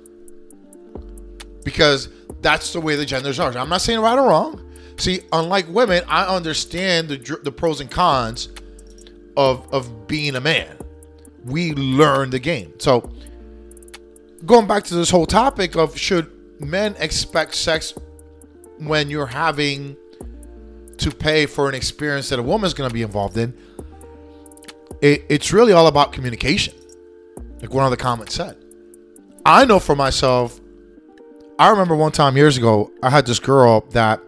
because 1.64 2.08
that's 2.40 2.72
the 2.72 2.80
way 2.80 2.96
the 2.96 3.06
genders 3.06 3.38
are. 3.38 3.56
I'm 3.56 3.68
not 3.68 3.80
saying 3.80 4.00
right 4.00 4.18
or 4.18 4.28
wrong. 4.28 4.66
See, 4.96 5.20
unlike 5.32 5.66
women, 5.68 6.02
I 6.08 6.24
understand 6.24 7.08
the, 7.08 7.40
the 7.42 7.52
pros 7.52 7.80
and 7.80 7.90
cons 7.90 8.48
of 9.36 9.72
of 9.72 10.06
being 10.06 10.36
a 10.36 10.40
man. 10.40 10.76
We 11.44 11.72
learn 11.74 12.30
the 12.30 12.38
game. 12.38 12.74
So 12.78 13.10
going 14.44 14.66
back 14.66 14.84
to 14.84 14.94
this 14.94 15.10
whole 15.10 15.26
topic 15.26 15.76
of 15.76 15.96
should 15.96 16.30
men 16.60 16.94
expect 16.98 17.54
sex 17.54 17.94
when 18.78 19.10
you're 19.10 19.26
having 19.26 19.96
to 20.98 21.10
pay 21.10 21.46
for 21.46 21.68
an 21.68 21.74
experience 21.74 22.28
that 22.28 22.38
a 22.38 22.42
woman's 22.42 22.74
going 22.74 22.88
to 22.88 22.92
be 22.92 23.02
involved 23.02 23.38
in, 23.38 23.54
it, 25.00 25.24
it's 25.28 25.52
really 25.52 25.72
all 25.72 25.86
about 25.86 26.12
communication. 26.12 26.74
Like 27.60 27.72
one 27.72 27.84
of 27.84 27.90
the 27.90 27.96
comments 27.96 28.34
said. 28.34 28.56
I 29.44 29.64
know 29.64 29.78
for 29.78 29.96
myself, 29.96 30.59
I 31.60 31.68
remember 31.68 31.94
one 31.94 32.10
time 32.10 32.38
years 32.38 32.56
ago, 32.56 32.90
I 33.02 33.10
had 33.10 33.26
this 33.26 33.38
girl 33.38 33.82
that 33.90 34.18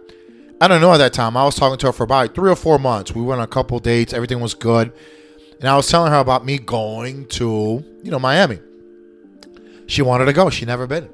I 0.61 0.67
don't 0.67 0.81
know 0.81 0.93
at 0.93 0.97
that 0.97 1.13
time. 1.13 1.35
I 1.35 1.43
was 1.43 1.55
talking 1.55 1.79
to 1.79 1.87
her 1.87 1.91
for 1.91 2.03
about 2.03 2.35
three 2.35 2.51
or 2.51 2.55
four 2.55 2.77
months. 2.77 3.15
We 3.15 3.23
went 3.23 3.41
on 3.41 3.43
a 3.43 3.47
couple 3.47 3.79
dates. 3.79 4.13
Everything 4.13 4.39
was 4.39 4.53
good. 4.53 4.93
And 5.59 5.67
I 5.67 5.75
was 5.75 5.87
telling 5.87 6.11
her 6.11 6.19
about 6.19 6.45
me 6.45 6.59
going 6.59 7.25
to, 7.29 7.83
you 8.03 8.11
know, 8.11 8.19
Miami. 8.19 8.59
She 9.87 10.03
wanted 10.03 10.25
to 10.25 10.33
go. 10.33 10.51
She 10.51 10.65
never 10.65 10.85
been. 10.85 11.09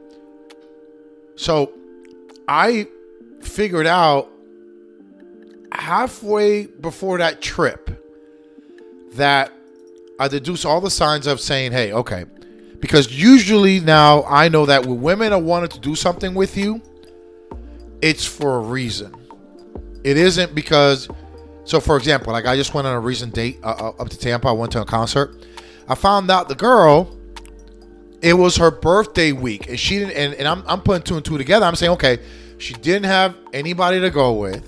So 1.38 1.71
I 2.49 2.89
figured 3.39 3.88
out 3.88 4.29
halfway 5.71 6.65
before 6.65 7.19
that 7.19 7.41
trip 7.41 7.89
that 9.13 9.53
I 10.19 10.27
deduced 10.27 10.65
all 10.65 10.81
the 10.81 10.91
signs 10.91 11.27
of 11.27 11.39
saying, 11.39 11.71
hey, 11.71 11.93
okay. 11.93 12.25
Because 12.79 13.12
usually 13.12 13.79
now 13.81 14.24
I 14.24 14.50
know 14.50 14.65
that 14.67 14.86
when 14.86 15.01
women 15.01 15.33
are 15.33 15.41
wanting 15.41 15.69
to 15.69 15.79
do 15.79 15.95
something 15.95 16.36
with 16.36 16.57
you, 16.57 16.81
it's 18.01 18.25
for 18.25 18.57
a 18.57 18.62
reason. 18.62 19.15
It 20.03 20.17
isn't 20.17 20.55
because. 20.55 21.09
So, 21.65 21.79
for 21.79 21.98
example, 21.98 22.33
like 22.33 22.45
I 22.48 22.55
just 22.55 22.74
went 22.74 22.88
on 22.88 22.93
a 22.93 23.00
recent 23.00 23.33
date 23.36 23.59
uh, 23.63 23.69
uh, 23.69 24.01
up 24.01 24.09
to 24.09 24.17
Tampa. 24.17 24.50
I 24.50 24.53
went 24.53 24.71
to 24.74 24.81
a 24.81 24.86
concert. 24.86 25.45
I 25.88 25.95
found 25.95 26.31
out 26.31 26.50
the 26.50 26.55
girl. 26.55 27.15
It 28.21 28.33
was 28.33 28.57
her 28.57 28.71
birthday 28.71 29.31
week, 29.33 29.69
and 29.69 29.79
she 29.79 30.00
didn't. 30.00 30.13
And, 30.13 30.33
and 30.36 30.48
I'm 30.48 30.63
I'm 30.67 30.81
putting 30.81 31.03
two 31.03 31.15
and 31.15 31.25
two 31.25 31.38
together. 31.38 31.65
I'm 31.65 31.75
saying, 31.75 31.93
okay, 31.93 32.19
she 32.57 32.74
didn't 32.75 33.05
have 33.05 33.36
anybody 33.53 34.00
to 34.01 34.09
go 34.09 34.33
with. 34.33 34.65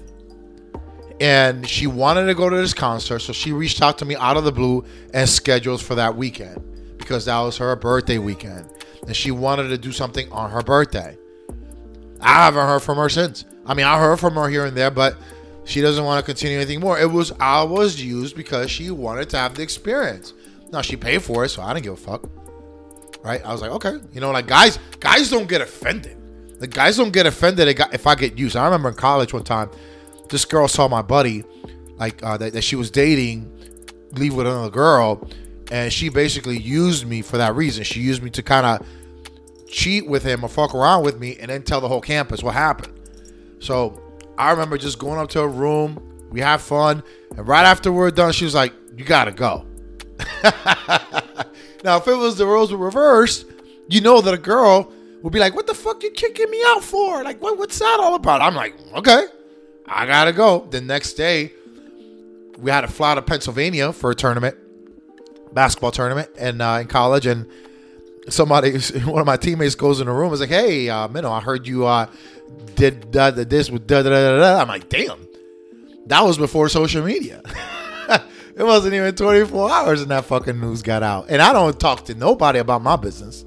and 1.21 1.67
she 1.67 1.87
wanted 1.87 2.25
to 2.25 2.35
go 2.35 2.49
to 2.49 2.55
this 2.55 2.73
concert, 2.73 3.19
so 3.19 3.33
she 3.33 3.51
reached 3.53 3.81
out 3.81 3.99
to 3.99 4.05
me 4.05 4.15
out 4.15 4.37
of 4.37 4.43
the 4.43 4.51
blue 4.51 4.83
and 5.13 5.29
scheduled 5.29 5.81
for 5.81 5.95
that 5.95 6.15
weekend 6.15 6.61
because 7.11 7.25
that 7.25 7.39
was 7.41 7.57
her 7.57 7.75
birthday 7.75 8.17
weekend, 8.19 8.69
and 9.05 9.13
she 9.13 9.31
wanted 9.31 9.67
to 9.67 9.77
do 9.77 9.91
something 9.91 10.31
on 10.31 10.49
her 10.49 10.61
birthday. 10.61 11.17
I 12.21 12.45
haven't 12.45 12.65
heard 12.65 12.81
from 12.81 12.97
her 12.99 13.09
since. 13.09 13.43
I 13.65 13.73
mean, 13.73 13.85
I 13.85 13.99
heard 13.99 14.17
from 14.17 14.35
her 14.35 14.47
here 14.47 14.63
and 14.63 14.77
there, 14.77 14.89
but 14.89 15.17
she 15.65 15.81
doesn't 15.81 16.05
want 16.05 16.23
to 16.23 16.25
continue 16.25 16.55
anything 16.55 16.79
more. 16.79 16.97
It 16.97 17.11
was 17.11 17.33
I 17.33 17.63
was 17.63 18.01
used 18.01 18.37
because 18.37 18.71
she 18.71 18.91
wanted 18.91 19.29
to 19.31 19.37
have 19.37 19.55
the 19.55 19.61
experience. 19.61 20.31
Now 20.71 20.81
she 20.81 20.95
paid 20.95 21.21
for 21.21 21.43
it, 21.43 21.49
so 21.49 21.61
I 21.61 21.73
didn't 21.73 21.83
give 21.83 21.93
a 21.93 21.97
fuck. 21.97 22.29
Right? 23.21 23.45
I 23.45 23.51
was 23.51 23.61
like, 23.61 23.71
okay, 23.71 23.97
you 24.13 24.21
know, 24.21 24.31
like 24.31 24.47
guys, 24.47 24.79
guys 25.01 25.29
don't 25.29 25.49
get 25.49 25.59
offended. 25.59 26.15
The 26.61 26.67
guys 26.67 26.95
don't 26.95 27.11
get 27.11 27.25
offended 27.25 27.67
if 27.91 28.07
I 28.07 28.15
get 28.15 28.37
used. 28.37 28.55
I 28.55 28.63
remember 28.63 28.87
in 28.87 28.95
college 28.95 29.33
one 29.33 29.43
time, 29.43 29.69
this 30.29 30.45
girl 30.45 30.69
saw 30.69 30.87
my 30.87 31.01
buddy, 31.01 31.43
like 31.97 32.23
uh, 32.23 32.37
that, 32.37 32.53
that 32.53 32.61
she 32.61 32.77
was 32.77 32.89
dating, 32.89 33.51
leave 34.13 34.33
with 34.33 34.47
another 34.47 34.69
girl, 34.69 35.27
and 35.71 35.91
she 35.91 36.09
basically 36.09 36.59
used 36.59 37.07
me 37.07 37.21
for 37.21 37.37
that 37.37 37.55
reason. 37.55 37.85
She 37.85 38.01
used 38.01 38.21
me 38.21 38.29
to 38.31 38.43
kind 38.43 38.65
of 38.65 38.85
cheat 39.67 40.05
with 40.05 40.21
him 40.21 40.43
or 40.43 40.49
fuck 40.49 40.75
around 40.75 41.03
with 41.03 41.17
me, 41.17 41.37
and 41.37 41.49
then 41.49 41.63
tell 41.63 41.79
the 41.79 41.87
whole 41.87 42.01
campus 42.01 42.43
what 42.43 42.53
happened. 42.53 42.93
So 43.59 43.99
I 44.37 44.51
remember 44.51 44.77
just 44.77 44.99
going 44.99 45.17
up 45.17 45.29
to 45.29 45.39
her 45.39 45.47
room. 45.47 46.27
We 46.29 46.41
had 46.41 46.59
fun, 46.61 47.01
and 47.37 47.47
right 47.47 47.65
after 47.65 47.91
we 47.91 47.99
are 48.03 48.11
done, 48.11 48.33
she 48.33 48.45
was 48.45 48.53
like, 48.53 48.73
"You 48.95 49.05
gotta 49.05 49.31
go." 49.31 49.65
now, 51.83 51.97
if 51.97 52.07
it 52.07 52.15
was 52.15 52.37
the 52.37 52.45
roles 52.45 52.71
were 52.71 52.77
reversed, 52.77 53.45
you 53.87 54.01
know 54.01 54.21
that 54.21 54.33
a 54.33 54.37
girl 54.37 54.91
would 55.21 55.33
be 55.33 55.39
like, 55.39 55.55
"What 55.55 55.67
the 55.67 55.73
fuck 55.73 56.03
you 56.03 56.11
kicking 56.11 56.49
me 56.51 56.61
out 56.67 56.83
for? 56.83 57.23
Like, 57.23 57.41
what, 57.41 57.57
what's 57.57 57.79
that 57.79 57.97
all 58.01 58.15
about?" 58.15 58.41
I'm 58.41 58.55
like, 58.55 58.75
"Okay, 58.93 59.25
I 59.87 60.05
gotta 60.05 60.33
go." 60.33 60.67
The 60.69 60.81
next 60.81 61.13
day, 61.13 61.53
we 62.57 62.71
had 62.71 62.81
to 62.81 62.87
fly 62.87 63.15
to 63.15 63.21
Pennsylvania 63.21 63.93
for 63.93 64.11
a 64.11 64.15
tournament, 64.15 64.57
basketball 65.53 65.91
tournament, 65.91 66.29
and 66.37 66.61
uh, 66.61 66.79
in 66.81 66.87
college, 66.87 67.25
and 67.25 67.47
somebody, 68.29 68.77
one 69.05 69.19
of 69.19 69.25
my 69.25 69.37
teammates, 69.37 69.75
goes 69.75 69.99
in 69.99 70.07
the 70.07 70.13
room. 70.13 70.33
is 70.33 70.39
like, 70.39 70.49
"Hey, 70.49 70.89
uh, 70.89 71.07
Minnow, 71.07 71.31
I 71.31 71.41
heard 71.41 71.67
you 71.67 71.85
uh, 71.85 72.07
did 72.75 73.11
da, 73.11 73.31
this 73.31 73.69
with 73.69 73.87
da, 73.87 74.01
da 74.03 74.09
da 74.09 74.37
da." 74.37 74.61
I'm 74.61 74.67
like, 74.67 74.89
"Damn." 74.89 75.27
That 76.07 76.23
was 76.25 76.37
before 76.37 76.67
social 76.67 77.03
media. 77.03 77.41
it 78.55 78.63
wasn't 78.63 78.93
even 78.93 79.15
24 79.15 79.71
hours 79.71 80.01
and 80.01 80.11
that 80.11 80.25
fucking 80.25 80.59
news 80.59 80.81
got 80.81 81.03
out. 81.03 81.27
And 81.29 81.41
I 81.41 81.53
don't 81.53 81.79
talk 81.79 82.05
to 82.05 82.15
nobody 82.15 82.59
about 82.59 82.81
my 82.81 82.95
business. 82.95 83.45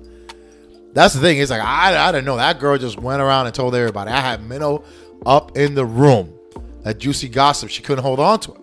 That's 0.93 1.15
the 1.15 1.21
thing. 1.21 1.39
It's 1.39 1.51
like 1.51 1.61
I, 1.61 2.09
I 2.09 2.13
didn't 2.13 2.25
know 2.25 2.37
that 2.37 2.61
girl 2.61 2.79
just 2.79 2.99
went 2.99 3.21
around 3.21 3.47
and 3.47 3.55
told 3.55 3.75
everybody. 3.75 4.11
I 4.11 4.21
had 4.21 4.49
Minnow 4.49 4.85
up 5.27 5.57
in 5.57 5.75
the 5.75 5.85
room. 5.85 6.33
That 6.83 6.99
juicy 6.99 7.29
gossip. 7.29 7.71
She 7.71 7.83
couldn't 7.83 8.05
hold 8.05 8.21
on 8.21 8.39
to 8.41 8.53
it. 8.53 8.61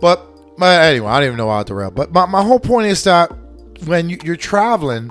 But, 0.00 0.31
but 0.62 0.80
anyway, 0.80 1.08
I 1.08 1.18
don't 1.18 1.26
even 1.26 1.38
know 1.38 1.50
how 1.50 1.64
to 1.64 1.74
rail. 1.74 1.90
But 1.90 2.12
my, 2.12 2.24
my 2.24 2.40
whole 2.40 2.60
point 2.60 2.86
is 2.86 3.02
that 3.02 3.32
when 3.84 4.08
you, 4.08 4.16
you're 4.22 4.36
traveling 4.36 5.10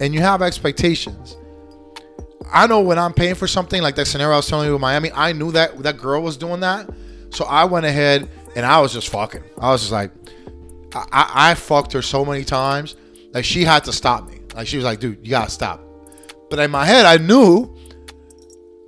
and 0.00 0.14
you 0.14 0.22
have 0.22 0.40
expectations, 0.40 1.36
I 2.50 2.66
know 2.66 2.80
when 2.80 2.98
I'm 2.98 3.12
paying 3.12 3.34
for 3.34 3.46
something 3.46 3.82
like 3.82 3.94
that 3.96 4.06
scenario 4.06 4.32
I 4.32 4.36
was 4.36 4.46
telling 4.46 4.68
you 4.68 4.72
with 4.72 4.80
Miami, 4.80 5.12
I 5.12 5.34
knew 5.34 5.52
that 5.52 5.82
that 5.82 5.98
girl 5.98 6.22
was 6.22 6.38
doing 6.38 6.60
that. 6.60 6.88
So 7.28 7.44
I 7.44 7.64
went 7.64 7.84
ahead 7.84 8.26
and 8.56 8.64
I 8.64 8.80
was 8.80 8.94
just 8.94 9.10
fucking. 9.10 9.42
I 9.58 9.70
was 9.70 9.82
just 9.82 9.92
like, 9.92 10.12
I, 10.94 11.50
I 11.50 11.54
fucked 11.56 11.92
her 11.92 12.00
so 12.00 12.24
many 12.24 12.42
times. 12.42 12.96
Like 13.34 13.44
she 13.44 13.64
had 13.64 13.84
to 13.84 13.92
stop 13.92 14.30
me. 14.30 14.40
Like 14.54 14.66
she 14.66 14.78
was 14.78 14.86
like, 14.86 14.98
dude, 14.98 15.18
you 15.22 15.28
gotta 15.28 15.50
stop. 15.50 15.82
But 16.48 16.58
in 16.58 16.70
my 16.70 16.86
head, 16.86 17.04
I 17.04 17.18
knew 17.18 17.76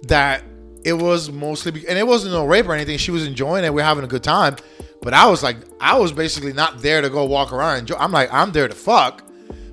that 0.04 0.42
it 0.86 0.94
was 0.94 1.30
mostly, 1.30 1.72
be- 1.72 1.86
and 1.86 1.98
it 1.98 2.06
wasn't 2.06 2.32
no 2.32 2.46
rape 2.46 2.66
or 2.66 2.72
anything. 2.72 2.96
She 2.96 3.10
was 3.10 3.26
enjoying 3.26 3.66
it. 3.66 3.74
We 3.74 3.82
are 3.82 3.84
having 3.84 4.04
a 4.04 4.08
good 4.08 4.24
time. 4.24 4.56
But 5.02 5.14
I 5.14 5.26
was 5.26 5.42
like, 5.42 5.56
I 5.80 5.98
was 5.98 6.12
basically 6.12 6.52
not 6.52 6.80
there 6.80 7.02
to 7.02 7.10
go 7.10 7.24
walk 7.24 7.52
around 7.52 7.72
and 7.72 7.80
enjoy. 7.80 7.96
I'm 7.96 8.12
like, 8.12 8.32
I'm 8.32 8.52
there 8.52 8.68
to 8.68 8.74
fuck 8.74 9.24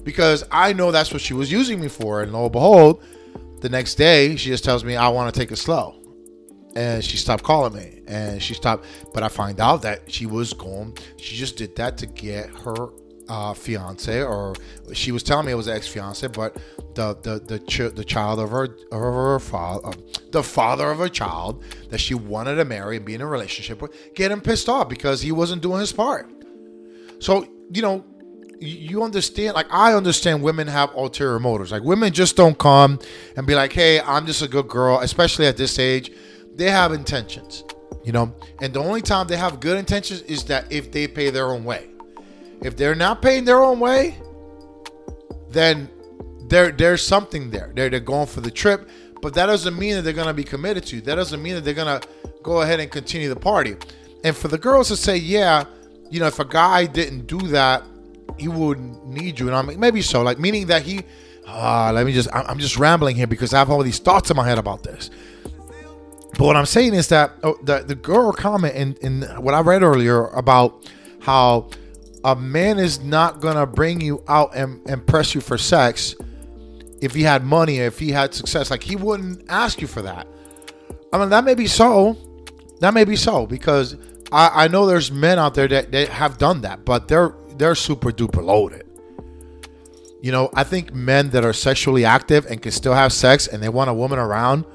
because 0.04 0.44
I 0.52 0.74
know 0.74 0.92
that's 0.92 1.14
what 1.14 1.22
she 1.22 1.34
was 1.34 1.52
using 1.52 1.80
me 1.80 1.88
for. 1.88 2.24
And 2.24 2.34
lo 2.34 2.44
and 2.44 2.52
behold, 2.52 3.04
the 3.62 3.70
next 3.70 3.96
day 3.96 4.36
she 4.36 4.50
just 4.50 4.64
tells 4.64 4.84
me 4.84 4.96
I 4.96 5.08
want 5.10 5.34
to 5.34 5.40
take 5.40 5.52
it 5.52 5.58
slow 5.58 6.00
and 6.76 7.04
she 7.04 7.18
stopped 7.18 7.44
calling 7.44 7.74
me 7.74 8.02
and 8.08 8.42
she 8.42 8.54
stopped 8.54 8.86
but 9.14 9.24
i 9.24 9.28
find 9.28 9.60
out 9.60 9.82
that 9.82 10.12
she 10.12 10.26
was 10.26 10.54
going 10.54 10.96
she 11.18 11.36
just 11.36 11.58
did 11.58 11.76
that 11.76 11.98
to 11.98 12.06
get 12.06 12.50
her 12.50 12.90
uh, 13.30 13.54
fiance 13.54 14.24
or 14.24 14.56
she 14.92 15.12
was 15.12 15.22
telling 15.22 15.46
me 15.46 15.52
it 15.52 15.56
was 15.56 15.68
ex-fiance 15.68 16.28
but 16.28 16.58
the 16.96 17.16
the 17.22 17.40
the, 17.40 17.60
ch- 17.60 17.94
the 17.96 18.04
child 18.04 18.40
of 18.40 18.50
her 18.50 18.66
of 18.92 19.00
her 19.00 19.40
father 19.40 19.92
the 20.32 20.42
father 20.42 20.90
of 20.90 20.98
her 20.98 21.08
child 21.08 21.64
that 21.90 22.00
she 22.00 22.16
wanted 22.16 22.56
to 22.56 22.66
marry 22.66 22.98
and 22.98 23.06
be 23.06 23.14
in 23.14 23.22
a 23.22 23.26
relationship 23.26 23.82
with 23.82 23.94
get 24.16 24.32
him 24.32 24.42
pissed 24.42 24.68
off 24.68 24.90
because 24.90 25.22
he 25.22 25.32
wasn't 25.32 25.62
doing 25.62 25.80
his 25.80 25.92
part. 25.92 26.30
So 27.20 27.46
you 27.72 27.82
know 27.82 28.04
you 28.62 29.04
understand 29.04 29.56
like 29.56 29.68
i 29.72 29.94
understand 29.94 30.44
women 30.44 30.68
have 30.68 30.94
ulterior 30.96 31.40
motives. 31.40 31.72
Like 31.72 31.84
women 31.84 32.12
just 32.12 32.36
don't 32.36 32.58
come 32.58 33.00
and 33.38 33.46
be 33.46 33.56
like 33.56 33.72
hey 33.72 34.02
i'm 34.02 34.26
just 34.26 34.42
a 34.42 34.48
good 34.48 34.68
girl 34.68 35.00
especially 35.00 35.46
at 35.46 35.56
this 35.56 35.78
age. 35.78 36.12
They 36.56 36.72
have 36.72 36.92
intentions 36.92 37.64
you 38.04 38.14
know? 38.14 38.34
And 38.62 38.74
the 38.74 38.80
only 38.80 39.02
time 39.02 39.28
they 39.28 39.38
have 39.38 39.60
good 39.60 39.78
intentions 39.78 40.22
is 40.24 40.46
that 40.46 40.72
if 40.72 40.92
they 40.92 41.08
pay 41.08 41.30
their 41.30 41.48
own 41.48 41.64
way 41.64 41.90
if 42.62 42.76
they're 42.76 42.96
not 42.96 43.22
paying 43.22 43.46
their 43.46 43.62
own 43.62 43.80
way 43.80 44.18
then 45.50 45.90
there 46.48 46.72
there's 46.72 47.06
something 47.06 47.50
there 47.50 47.72
they're, 47.76 47.90
they're 47.90 48.00
going 48.00 48.28
for 48.28 48.42
the 48.42 48.52
trip 48.52 48.90
but 49.22 49.34
that 49.34 49.48
doesn't 49.48 49.78
mean 49.78 49.96
that 49.96 50.02
they're 50.04 50.14
going 50.14 50.28
to 50.28 50.34
be 50.34 50.44
committed 50.44 50.84
to 50.86 50.96
you 50.98 51.02
that 51.02 51.16
doesn't 51.16 51.42
mean 51.42 51.56
that 51.56 51.62
they're 51.62 51.74
going 51.74 52.00
to 52.00 52.08
go 52.44 52.62
ahead 52.62 52.80
and 52.80 52.92
continue 52.92 53.30
the 53.30 53.36
party 53.36 53.76
and 54.24 54.36
for 54.36 54.48
the 54.48 54.58
girls 54.58 54.88
to 54.88 54.96
say 54.96 55.18
yeah 55.18 55.64
you 56.10 56.20
know 56.20 56.28
if 56.28 56.40
a 56.40 56.46
guy 56.46 56.86
didn't 56.86 57.28
do 57.28 57.40
that 57.40 57.84
he 58.40 58.48
wouldn't 58.48 59.06
need 59.08 59.40
you. 59.40 59.48
And 59.48 59.56
I'm 59.56 59.68
like, 59.68 59.78
maybe 59.78 60.02
so. 60.02 60.22
Like 60.22 60.40
meaning 60.40 60.68
that 60.68 60.84
he 60.84 61.04
uh, 61.48 61.92
let 61.94 62.06
me 62.06 62.14
just 62.14 62.30
I'm 62.34 62.60
just 62.60 62.78
rambling 62.78 63.16
here 63.16 63.28
because 63.28 63.54
I 63.54 63.60
have 63.60 63.70
all 63.70 63.84
these 63.84 64.00
thoughts 64.00 64.30
in 64.30 64.38
my 64.38 64.48
head 64.48 64.58
about 64.58 64.84
this. 64.84 65.10
But 66.38 66.46
what 66.46 66.56
I'm 66.56 66.66
saying 66.66 66.94
is 66.94 67.08
that 67.10 67.32
oh, 67.44 67.58
the 67.64 67.80
the 67.80 67.96
girl 67.96 68.32
comment 68.32 68.76
in, 68.76 68.94
in 69.02 69.22
what 69.42 69.54
I 69.54 69.62
read 69.62 69.84
earlier 69.84 70.28
about 70.28 70.90
how 71.22 71.70
a 72.24 72.36
man 72.36 72.80
is 72.80 73.00
not 73.00 73.40
gonna 73.40 73.66
bring 73.66 74.02
you 74.02 74.24
out 74.28 74.56
and, 74.56 74.82
and 74.90 75.06
press 75.06 75.34
you 75.34 75.42
for 75.42 75.58
sex 75.58 76.16
if 77.02 77.14
he 77.14 77.24
had 77.24 77.44
money, 77.44 77.78
if 77.78 78.00
he 78.00 78.12
had 78.12 78.34
success. 78.34 78.72
Like 78.72 78.84
he 78.84 78.96
wouldn't 78.96 79.46
ask 79.50 79.82
you 79.82 79.88
for 79.88 80.02
that. 80.02 80.28
I 81.14 81.18
mean 81.18 81.30
that 81.30 81.44
may 81.44 81.56
be 81.56 81.68
so. 81.68 82.18
That 82.80 82.94
may 82.94 83.04
be 83.04 83.16
so 83.16 83.46
because 83.46 83.96
I, 84.32 84.66
I 84.66 84.68
know 84.68 84.86
there's 84.86 85.12
men 85.12 85.40
out 85.40 85.54
there 85.54 85.68
that, 85.68 85.92
that 85.92 86.10
have 86.10 86.38
done 86.38 86.62
that, 86.62 86.86
but 86.86 87.08
they're 87.08 87.36
they're 87.58 87.76
super 87.76 88.12
duper 88.12 88.44
loaded. 88.44 88.86
You 90.22 90.32
know, 90.32 90.50
I 90.54 90.64
think 90.64 90.94
men 90.94 91.30
that 91.30 91.46
are 91.46 91.54
sexually 91.54 92.04
active 92.04 92.46
and 92.46 92.62
can 92.62 92.72
still 92.72 92.94
have 92.94 93.14
sex 93.14 93.48
and 93.48 93.64
they 93.64 93.70
want 93.70 93.90
a 93.90 93.94
woman 93.94 94.20
around, 94.20 94.66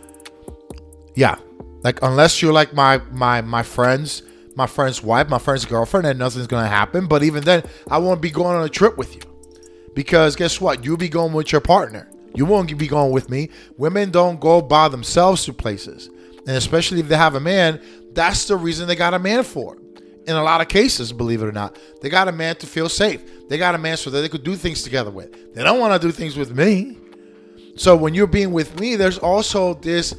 yeah. 1.14 1.36
Like 1.82 2.02
unless 2.02 2.40
you're 2.40 2.52
like 2.52 2.72
my 2.72 2.98
my 3.10 3.42
my 3.42 3.62
friends, 3.62 4.22
my 4.54 4.66
friend's 4.66 5.02
wife, 5.02 5.28
my 5.28 5.38
friend's 5.38 5.64
girlfriend, 5.64 6.06
and 6.06 6.18
nothing's 6.18 6.46
gonna 6.46 6.68
happen. 6.68 7.06
But 7.06 7.23
even 7.23 7.44
then, 7.44 7.62
I 7.90 7.99
won't 7.99 8.20
be 8.20 8.30
going 8.30 8.56
on 8.56 8.64
a 8.64 8.68
trip 8.68 8.96
with 8.96 9.14
you. 9.14 9.23
Because 9.94 10.37
guess 10.37 10.61
what? 10.61 10.84
You'll 10.84 10.96
be 10.96 11.08
going 11.08 11.32
with 11.32 11.52
your 11.52 11.61
partner. 11.61 12.11
You 12.34 12.44
won't 12.46 12.76
be 12.76 12.88
going 12.88 13.12
with 13.12 13.30
me. 13.30 13.50
Women 13.76 14.11
don't 14.11 14.40
go 14.40 14.61
by 14.61 14.88
themselves 14.88 15.44
to 15.44 15.52
places. 15.52 16.08
And 16.46 16.56
especially 16.56 17.00
if 17.00 17.08
they 17.08 17.16
have 17.16 17.37
a 17.37 17.40
man, 17.40 17.80
that's 18.12 18.46
the 18.46 18.56
reason 18.56 18.88
they 18.88 18.96
got 18.96 19.14
a 19.14 19.18
man 19.18 19.44
for 19.44 19.78
in 20.26 20.37
a 20.37 20.42
lot 20.42 20.61
of 20.61 20.68
cases, 20.68 21.12
believe 21.12 21.42
it 21.42 21.46
or 21.46 21.52
not. 21.52 21.78
They 22.00 22.08
got 22.08 22.28
a 22.28 22.32
man 22.32 22.56
to 22.56 22.66
feel 22.66 22.88
safe. 22.88 23.49
They 23.49 23.58
got 23.58 23.75
a 23.75 23.78
man 23.78 23.96
so 23.96 24.11
that 24.11 24.20
they 24.20 24.28
could 24.28 24.44
do 24.44 24.56
things 24.56 24.82
together 24.82 25.11
with. 25.11 25.54
They 25.54 25.62
don't 25.62 25.78
want 25.78 26.00
to 26.00 26.06
do 26.06 26.12
things 26.12 26.37
with 26.37 26.54
me. 26.54 26.99
So 27.76 27.96
when 27.96 28.14
you're 28.14 28.26
being 28.26 28.52
with 28.52 28.78
me, 28.80 28.96
there's 28.96 29.18
also 29.18 29.75
this 29.75 30.14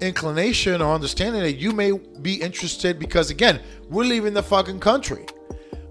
inclination 0.00 0.80
or 0.80 0.94
understanding 0.94 1.42
that 1.42 1.54
you 1.54 1.72
may 1.72 1.92
be 2.22 2.34
interested 2.40 2.98
because 2.98 3.30
again, 3.30 3.60
we're 3.88 4.04
leaving 4.04 4.34
the 4.34 4.42
fucking 4.42 4.80
country. 4.80 5.26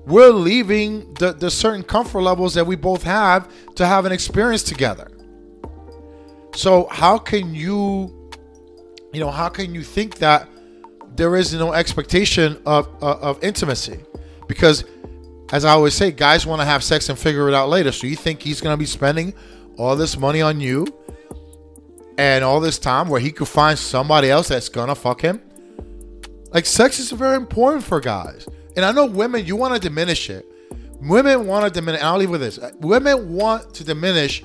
We're 0.06 0.32
leaving 0.32 1.14
the, 1.16 1.34
the 1.34 1.52
certain 1.52 1.84
comfort 1.84 2.22
levels 2.22 2.54
that 2.54 2.66
we 2.66 2.76
both 2.76 3.04
have 3.04 3.52
to 3.76 3.86
have 3.86 4.06
an 4.06 4.12
experience 4.12 4.64
together. 4.64 5.12
So 6.56 6.88
how 6.90 7.18
can 7.18 7.54
you 7.54 8.14
you 9.14 9.22
know, 9.22 9.32
how 9.32 9.50
can 9.50 9.74
you 9.74 9.84
think 9.84 10.18
that 10.20 10.50
there 11.16 11.36
is 11.36 11.54
no 11.54 11.74
expectation 11.74 12.62
of, 12.66 12.88
of, 13.02 13.22
of 13.22 13.44
intimacy 13.44 14.00
because 14.48 14.84
as 15.52 15.64
I 15.64 15.72
always 15.72 15.94
say, 15.94 16.12
guys 16.12 16.46
want 16.46 16.62
to 16.62 16.66
have 16.66 16.84
sex 16.84 17.10
and 17.10 17.18
figure 17.18 17.48
it 17.48 17.54
out 17.54 17.70
later. 17.70 17.92
So 17.92 18.06
you 18.06 18.16
think 18.16 18.42
he's 18.42 18.60
going 18.60 18.74
to 18.74 18.78
be 18.78 18.86
spending 18.86 19.34
all 19.78 19.96
this 19.96 20.18
money 20.18 20.42
on 20.42 20.60
you 20.60 20.86
and 22.18 22.44
all 22.44 22.60
this 22.60 22.80
time 22.80 23.10
where 23.10 23.20
he 23.20 23.32
could 23.32 23.48
find 23.48 23.78
somebody 23.78 24.30
else 24.30 24.48
that's 24.48 24.70
to 24.70 24.96
fuck 24.96 25.22
him? 25.22 25.42
Like, 26.52 26.66
sex 26.66 27.00
is 27.00 27.12
very 27.12 27.36
important 27.36 27.84
for 27.84 28.00
guys. 28.00 28.48
And 28.76 28.86
I 28.86 28.92
know 28.92 29.06
women, 29.06 29.46
you 29.46 29.56
want 29.56 29.74
to 29.74 29.80
diminish 29.80 30.30
it. 30.30 30.46
Women 31.02 31.46
want 31.46 31.66
to 31.66 31.72
diminish, 31.72 32.02
I'll 32.02 32.18
leave 32.18 32.30
with 32.30 32.42
this. 32.42 32.60
Women 32.80 33.34
want 33.34 33.74
to 33.76 33.84
diminish 33.84 34.44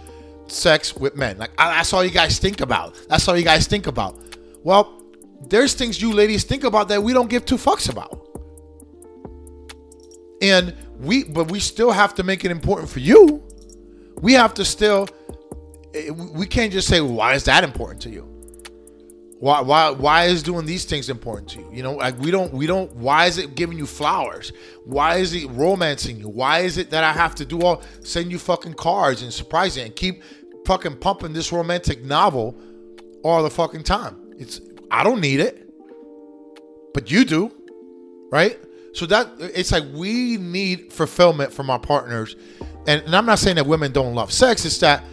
sex 0.48 0.94
with 0.94 1.16
men. 1.16 1.38
Like, 1.38 1.56
that's 1.56 1.92
all 1.92 2.04
you 2.04 2.10
guys 2.10 2.38
think 2.38 2.60
about. 2.60 3.00
That's 3.08 3.26
all 3.28 3.36
you 3.36 3.44
guys 3.44 3.66
think 3.66 3.86
about. 3.86 4.18
Well, 4.62 5.02
there's 5.48 5.74
things 5.74 6.00
you 6.00 6.12
ladies 6.12 6.44
think 6.44 6.64
about 6.64 6.88
that 6.88 7.02
we 7.02 7.12
don't 7.12 7.30
give 7.30 7.44
two 7.44 7.56
fucks 7.56 7.90
about. 7.90 8.28
And 10.40 10.74
we 10.98 11.24
but 11.24 11.50
we 11.50 11.60
still 11.60 11.92
have 11.92 12.14
to 12.16 12.22
make 12.22 12.44
it 12.44 12.50
important 12.50 12.88
for 12.88 12.98
you. 12.98 13.42
We 14.20 14.32
have 14.34 14.54
to 14.54 14.64
still 14.64 15.08
we 16.16 16.46
can't 16.46 16.72
just 16.72 16.88
say 16.88 17.00
why 17.00 17.34
is 17.34 17.44
that 17.44 17.64
important 17.64 18.00
to 18.02 18.10
you? 18.10 18.28
Why 19.38 19.60
why 19.60 19.90
why 19.90 20.24
is 20.26 20.42
doing 20.42 20.66
these 20.66 20.84
things 20.84 21.10
important 21.10 21.48
to 21.50 21.58
you? 21.58 21.68
You 21.72 21.82
know, 21.82 21.94
like 21.94 22.18
we 22.20 22.30
don't 22.30 22.52
we 22.52 22.66
don't 22.66 22.94
why 22.94 23.26
is 23.26 23.38
it 23.38 23.54
giving 23.54 23.76
you 23.76 23.86
flowers? 23.86 24.52
Why 24.84 25.16
is 25.16 25.34
it 25.34 25.50
romancing 25.50 26.18
you? 26.18 26.28
Why 26.28 26.60
is 26.60 26.78
it 26.78 26.90
that 26.90 27.02
I 27.04 27.12
have 27.12 27.34
to 27.36 27.44
do 27.44 27.60
all 27.62 27.82
send 28.02 28.30
you 28.30 28.38
fucking 28.38 28.74
cards 28.74 29.22
and 29.22 29.32
surprise 29.32 29.76
you 29.76 29.82
and 29.82 29.94
keep 29.96 30.22
fucking 30.64 30.98
pumping 30.98 31.32
this 31.32 31.52
romantic 31.52 32.04
novel 32.04 32.56
all 33.24 33.42
the 33.42 33.50
fucking 33.50 33.82
time? 33.82 34.16
It's 34.38 34.60
I 34.90 35.02
don't 35.02 35.20
need 35.20 35.40
it. 35.40 35.68
But 36.94 37.10
you 37.10 37.24
do. 37.24 37.50
Right? 38.30 38.58
So 38.94 39.06
that 39.06 39.28
it's 39.40 39.72
like 39.72 39.84
we 39.92 40.36
need 40.36 40.92
fulfillment 40.92 41.52
from 41.52 41.68
our 41.68 41.78
partners. 41.78 42.36
And, 42.86 43.02
and 43.02 43.16
I'm 43.16 43.26
not 43.26 43.38
saying 43.38 43.56
that 43.56 43.66
women 43.66 43.92
don't 43.92 44.14
love 44.14 44.32
sex, 44.32 44.64
it's 44.64 44.78
that 44.78 45.04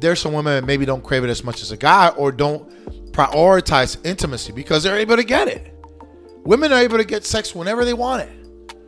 there's 0.00 0.20
some 0.20 0.32
women 0.32 0.54
that 0.54 0.66
maybe 0.66 0.84
don't 0.84 1.02
crave 1.02 1.24
it 1.24 1.30
as 1.30 1.42
much 1.44 1.62
as 1.62 1.72
a 1.72 1.76
guy 1.76 2.08
or 2.10 2.32
don't 2.32 2.68
prioritize 3.12 4.04
intimacy 4.04 4.52
because 4.52 4.82
they're 4.82 4.98
able 4.98 5.16
to 5.16 5.24
get 5.24 5.48
it. 5.48 5.72
Women 6.44 6.72
are 6.72 6.80
able 6.80 6.98
to 6.98 7.04
get 7.04 7.24
sex 7.24 7.54
whenever 7.54 7.84
they 7.84 7.94
want 7.94 8.22
it. 8.22 8.78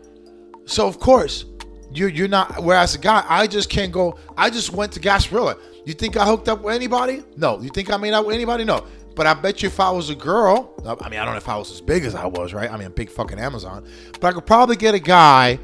So 0.67 0.87
of 0.87 1.01
course, 1.01 1.47
you're 1.93 2.11
you're 2.11 2.29
not. 2.29 2.63
Whereas 2.63 2.95
a 2.95 2.99
guy, 2.99 3.25
I 3.29 3.47
just 3.47 3.71
can't 3.71 3.91
go. 3.91 4.19
I 4.37 4.51
just 4.51 4.73
went 4.73 4.93
to 4.93 5.01
Gasparilla. 5.01 5.59
You 5.87 5.95
think 5.95 6.17
I 6.17 6.27
hooked 6.27 6.49
up 6.49 6.63
with 6.63 6.75
anybody? 6.75 7.25
No. 7.37 7.61
You 7.61 7.71
think 7.71 7.91
I 7.91 7.97
made 7.97 8.13
out 8.13 8.27
with 8.27 8.35
anybody? 8.35 8.65
No. 8.65 8.87
But 9.17 9.27
I 9.27 9.35
bet 9.35 9.63
you 9.63 9.69
if 9.69 9.81
I 9.81 9.91
was 9.91 10.11
a 10.11 10.15
girl, 10.15 10.75
I 10.85 11.09
mean, 11.09 11.19
I 11.19 11.25
don't 11.25 11.35
know 11.35 11.39
if 11.39 11.49
I 11.49 11.57
was 11.57 11.73
as 11.73 11.81
big 11.81 12.05
as 12.05 12.15
I 12.15 12.27
was, 12.27 12.55
right? 12.55 12.71
I 12.71 12.77
mean, 12.77 12.91
big 12.91 13.11
fucking 13.11 13.39
Amazon. 13.39 13.85
But 14.21 14.29
I 14.29 14.33
could 14.33 14.47
probably 14.47 14.77
get 14.77 14.95
a 14.95 15.01
guy 15.01 15.59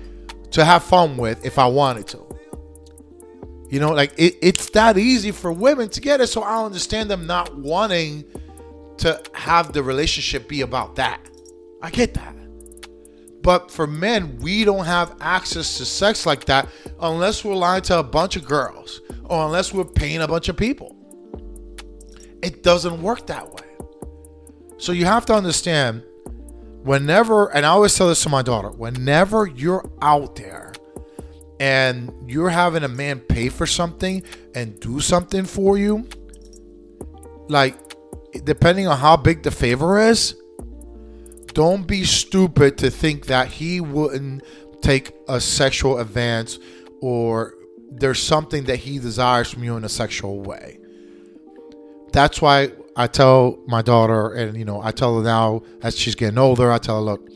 to 0.53 0.65
have 0.65 0.83
fun 0.83 1.17
with 1.17 1.45
if 1.45 1.59
I 1.59 1.67
wanted 1.67 2.09
to. 2.09 2.27
You 3.75 3.81
know, 3.81 3.91
like 3.91 4.13
it, 4.17 4.37
it's 4.41 4.71
that 4.71 4.97
easy 4.97 5.33
for 5.33 5.51
women 5.51 5.89
to 5.89 6.01
get 6.01 6.21
it. 6.21 6.29
So 6.29 6.43
I 6.43 6.65
understand 6.65 7.11
them 7.11 7.27
not 7.27 7.57
wanting 7.57 8.23
to 8.99 9.21
have 9.33 9.73
the 9.73 9.83
relationship 9.83 10.47
be 10.49 10.61
about 10.61 10.95
that. 10.95 11.29
I 11.83 11.91
get 11.91 12.15
that. 12.15 12.37
But 13.43 13.73
for 13.73 13.89
men, 13.89 14.39
we 14.39 14.63
don't 14.63 14.85
have 14.85 15.17
access 15.21 15.77
to 15.79 15.85
sex 15.85 16.25
like 16.25 16.45
that 16.45 16.69
unless 17.01 17.45
we're 17.45 17.57
lying 17.57 17.83
to 17.83 17.99
a 17.99 18.05
bunch 18.05 18.37
of 18.37 18.47
girls 18.47 19.01
or 19.25 19.45
unless 19.45 19.73
we're 19.73 19.85
paying 19.85 20.23
a 20.23 20.29
bunch 20.29 20.49
of 20.49 20.57
people. 20.57 20.95
It 22.45 22.63
doesn't 22.63 23.03
work 23.03 23.27
that 23.27 23.53
way. 23.53 23.67
So 24.79 24.93
you 24.93 25.05
have 25.07 25.27
to 25.27 25.35
understand 25.35 26.05
whenever, 26.85 27.53
and 27.53 27.67
I 27.67 27.71
always 27.71 27.97
tell 27.97 28.07
this 28.07 28.23
to 28.23 28.29
my 28.29 28.43
daughter, 28.43 28.71
whenever 28.71 29.49
you're 29.49 29.91
out 30.01 30.37
there 30.37 30.64
and 31.65 32.13
you're 32.31 32.51
having 32.51 32.83
a 32.83 32.89
man 32.89 33.21
pay 33.21 33.49
for 33.49 33.65
something 33.67 34.23
and 34.55 34.79
do 34.81 35.01
something 35.01 35.47
for 35.47 35.79
you, 35.79 36.07
like 37.49 37.75
depending 38.45 38.87
on 38.87 38.99
how 38.99 39.17
big 39.17 39.43
the 39.43 39.51
favor 39.51 39.99
is, 39.99 40.37
don't 41.55 41.87
be 41.87 42.05
stupid 42.05 42.77
to 42.77 42.91
think 42.91 43.25
that 43.27 43.49
he 43.49 43.81
wouldn't 43.81 44.43
take 44.83 45.15
a 45.27 45.41
sexual 45.41 46.01
advance 46.01 46.59
or 47.01 47.55
there's 47.93 48.23
something 48.23 48.65
that 48.65 48.77
he 48.77 48.99
desires 48.99 49.51
from 49.51 49.65
you 49.65 49.75
in 49.79 49.85
a 49.85 49.89
sexual 49.89 50.43
way. 50.43 50.79
That's 52.13 52.43
why 52.43 52.73
I 52.95 53.07
tell 53.07 53.59
my 53.67 53.81
daughter, 53.81 54.35
and 54.35 54.55
you 54.59 54.67
know, 54.67 54.83
I 54.83 54.91
tell 54.91 55.17
her 55.17 55.25
now 55.25 55.63
as 55.83 55.97
she's 55.97 56.15
getting 56.15 56.37
older, 56.37 56.71
I 56.71 56.77
tell 56.77 56.97
her, 56.97 57.03
look, 57.03 57.27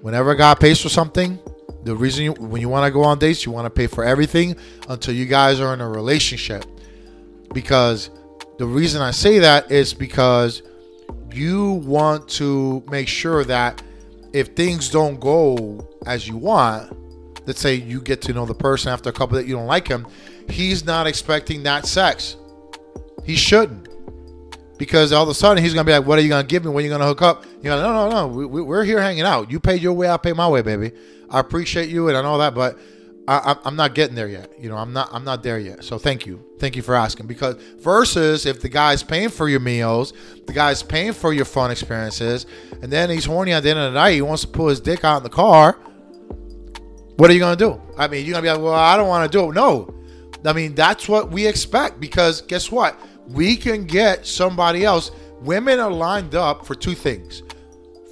whenever 0.00 0.36
God 0.36 0.60
pays 0.60 0.80
for 0.80 0.88
something, 0.88 1.40
the 1.84 1.94
reason 1.94 2.24
you, 2.24 2.32
when 2.32 2.60
you 2.60 2.68
want 2.68 2.86
to 2.86 2.90
go 2.90 3.04
on 3.04 3.18
dates, 3.18 3.44
you 3.44 3.52
want 3.52 3.66
to 3.66 3.70
pay 3.70 3.86
for 3.86 4.04
everything 4.04 4.56
until 4.88 5.14
you 5.14 5.26
guys 5.26 5.60
are 5.60 5.74
in 5.74 5.80
a 5.80 5.88
relationship. 5.88 6.64
Because 7.52 8.10
the 8.58 8.66
reason 8.66 9.02
I 9.02 9.10
say 9.10 9.38
that 9.40 9.70
is 9.70 9.92
because 9.94 10.62
you 11.32 11.72
want 11.72 12.28
to 12.30 12.82
make 12.90 13.08
sure 13.08 13.44
that 13.44 13.82
if 14.32 14.48
things 14.48 14.88
don't 14.88 15.20
go 15.20 15.86
as 16.06 16.26
you 16.26 16.36
want, 16.36 16.96
let's 17.46 17.60
say 17.60 17.74
you 17.74 18.00
get 18.00 18.22
to 18.22 18.32
know 18.32 18.46
the 18.46 18.54
person 18.54 18.92
after 18.92 19.10
a 19.10 19.12
couple 19.12 19.36
that 19.36 19.46
you 19.46 19.54
don't 19.54 19.66
like 19.66 19.86
him, 19.86 20.06
he's 20.48 20.84
not 20.84 21.06
expecting 21.06 21.62
that 21.64 21.86
sex. 21.86 22.36
He 23.24 23.36
shouldn't. 23.36 23.88
Because 24.78 25.12
all 25.12 25.22
of 25.22 25.28
a 25.28 25.34
sudden 25.34 25.62
he's 25.62 25.72
gonna 25.72 25.84
be 25.84 25.92
like, 25.92 26.04
"What 26.04 26.18
are 26.18 26.22
you 26.22 26.28
gonna 26.28 26.42
give 26.42 26.64
me? 26.64 26.70
When 26.70 26.82
are 26.82 26.86
you 26.86 26.92
gonna 26.92 27.06
hook 27.06 27.22
up?" 27.22 27.44
You're 27.62 27.76
like, 27.76 27.84
"No, 27.84 28.08
no, 28.08 28.26
no. 28.26 28.26
We, 28.26 28.62
we're 28.62 28.84
here 28.84 29.00
hanging 29.00 29.22
out. 29.22 29.50
You 29.50 29.60
pay 29.60 29.76
your 29.76 29.92
way, 29.92 30.10
I 30.10 30.16
pay 30.16 30.32
my 30.32 30.48
way, 30.48 30.62
baby. 30.62 30.90
I 31.34 31.40
appreciate 31.40 31.88
you 31.88 32.08
and 32.08 32.14
know 32.22 32.38
that, 32.38 32.54
but 32.54 32.78
I, 33.26 33.56
am 33.64 33.74
not 33.74 33.96
getting 33.96 34.14
there 34.14 34.28
yet. 34.28 34.52
You 34.56 34.68
know, 34.68 34.76
I'm 34.76 34.92
not. 34.92 35.08
I'm 35.12 35.24
not 35.24 35.42
there 35.42 35.58
yet. 35.58 35.82
So 35.82 35.98
thank 35.98 36.26
you, 36.26 36.44
thank 36.60 36.76
you 36.76 36.82
for 36.82 36.94
asking. 36.94 37.26
Because 37.26 37.56
versus 37.78 38.46
if 38.46 38.60
the 38.60 38.68
guy's 38.68 39.02
paying 39.02 39.30
for 39.30 39.48
your 39.48 39.58
meals, 39.58 40.12
the 40.46 40.52
guy's 40.52 40.82
paying 40.82 41.12
for 41.12 41.32
your 41.32 41.44
fun 41.44 41.72
experiences, 41.72 42.46
and 42.82 42.92
then 42.92 43.10
he's 43.10 43.24
horny 43.24 43.52
at 43.52 43.64
the 43.64 43.70
end 43.70 43.80
of 43.80 43.92
the 43.92 43.98
night. 43.98 44.12
He 44.12 44.22
wants 44.22 44.42
to 44.42 44.48
pull 44.48 44.68
his 44.68 44.78
dick 44.78 45.02
out 45.02 45.16
in 45.16 45.22
the 45.24 45.30
car. 45.30 45.72
What 47.16 47.30
are 47.30 47.32
you 47.32 47.40
gonna 47.40 47.56
do? 47.56 47.82
I 47.98 48.06
mean, 48.06 48.24
you're 48.24 48.34
gonna 48.34 48.42
be 48.42 48.50
like, 48.50 48.60
well, 48.60 48.74
I 48.74 48.96
don't 48.96 49.08
want 49.08 49.30
to 49.30 49.38
do 49.38 49.50
it. 49.50 49.54
No, 49.54 49.92
I 50.44 50.52
mean 50.52 50.76
that's 50.76 51.08
what 51.08 51.32
we 51.32 51.48
expect. 51.48 51.98
Because 51.98 52.42
guess 52.42 52.70
what? 52.70 52.96
We 53.26 53.56
can 53.56 53.86
get 53.86 54.24
somebody 54.24 54.84
else. 54.84 55.10
Women 55.40 55.80
are 55.80 55.90
lined 55.90 56.36
up 56.36 56.64
for 56.64 56.76
two 56.76 56.94
things: 56.94 57.42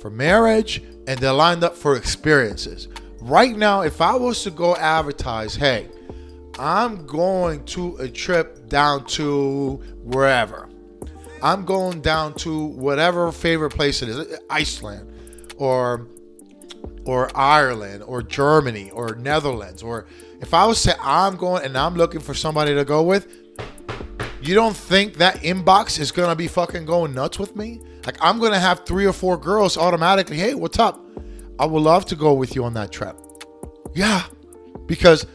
for 0.00 0.10
marriage, 0.10 0.82
and 1.06 1.20
they're 1.20 1.32
lined 1.32 1.62
up 1.62 1.76
for 1.76 1.96
experiences 1.96 2.88
right 3.22 3.56
now, 3.56 3.82
if 3.82 4.00
I 4.00 4.14
was 4.14 4.42
to 4.44 4.50
go 4.50 4.76
advertise, 4.76 5.54
hey, 5.54 5.88
I'm 6.58 7.06
going 7.06 7.64
to 7.66 7.96
a 7.96 8.08
trip 8.08 8.68
down 8.68 9.04
to 9.06 9.76
wherever. 10.02 10.68
I'm 11.42 11.64
going 11.64 12.00
down 12.00 12.34
to 12.34 12.66
whatever 12.66 13.32
favorite 13.32 13.70
place 13.70 14.02
it 14.02 14.08
is, 14.08 14.38
Iceland 14.48 15.10
or 15.56 16.06
or 17.04 17.36
Ireland 17.36 18.04
or 18.04 18.22
Germany 18.22 18.90
or 18.92 19.16
Netherlands 19.16 19.82
or 19.82 20.06
if 20.40 20.54
I 20.54 20.66
was 20.66 20.80
to 20.82 20.90
say 20.90 20.96
I'm 21.00 21.36
going 21.36 21.64
and 21.64 21.76
I'm 21.76 21.94
looking 21.94 22.20
for 22.20 22.32
somebody 22.32 22.74
to 22.74 22.84
go 22.84 23.02
with, 23.02 23.26
you 24.40 24.54
don't 24.54 24.76
think 24.76 25.14
that 25.14 25.36
inbox 25.36 25.98
is 25.98 26.12
gonna 26.12 26.36
be 26.36 26.46
fucking 26.46 26.84
going 26.84 27.12
nuts 27.12 27.40
with 27.40 27.56
me? 27.56 27.80
Like 28.06 28.16
I'm 28.20 28.38
gonna 28.38 28.60
have 28.60 28.84
three 28.86 29.06
or 29.06 29.12
four 29.12 29.36
girls 29.36 29.76
automatically, 29.76 30.36
hey, 30.36 30.54
what's 30.54 30.78
up? 30.78 31.01
I 31.62 31.64
would 31.64 31.82
love 31.82 32.06
to 32.06 32.16
go 32.16 32.32
with 32.34 32.56
you 32.56 32.64
on 32.64 32.74
that 32.74 32.90
trip. 32.90 33.16
Yeah, 33.94 34.24
because 34.86 35.26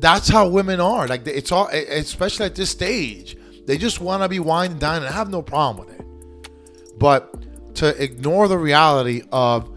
that's 0.00 0.28
how 0.28 0.48
women 0.48 0.80
are. 0.80 1.06
Like 1.06 1.24
it's 1.28 1.52
all, 1.52 1.68
especially 1.68 2.46
at 2.46 2.56
this 2.56 2.70
stage, 2.70 3.36
they 3.66 3.78
just 3.78 4.00
want 4.00 4.24
to 4.24 4.28
be 4.28 4.40
wine 4.40 4.72
and 4.72 4.80
dine, 4.80 5.02
and 5.02 5.06
I 5.06 5.12
have 5.12 5.30
no 5.30 5.42
problem 5.42 5.86
with 5.86 6.00
it. 6.00 6.98
But 6.98 7.74
to 7.76 8.02
ignore 8.02 8.48
the 8.48 8.58
reality 8.58 9.22
of 9.30 9.70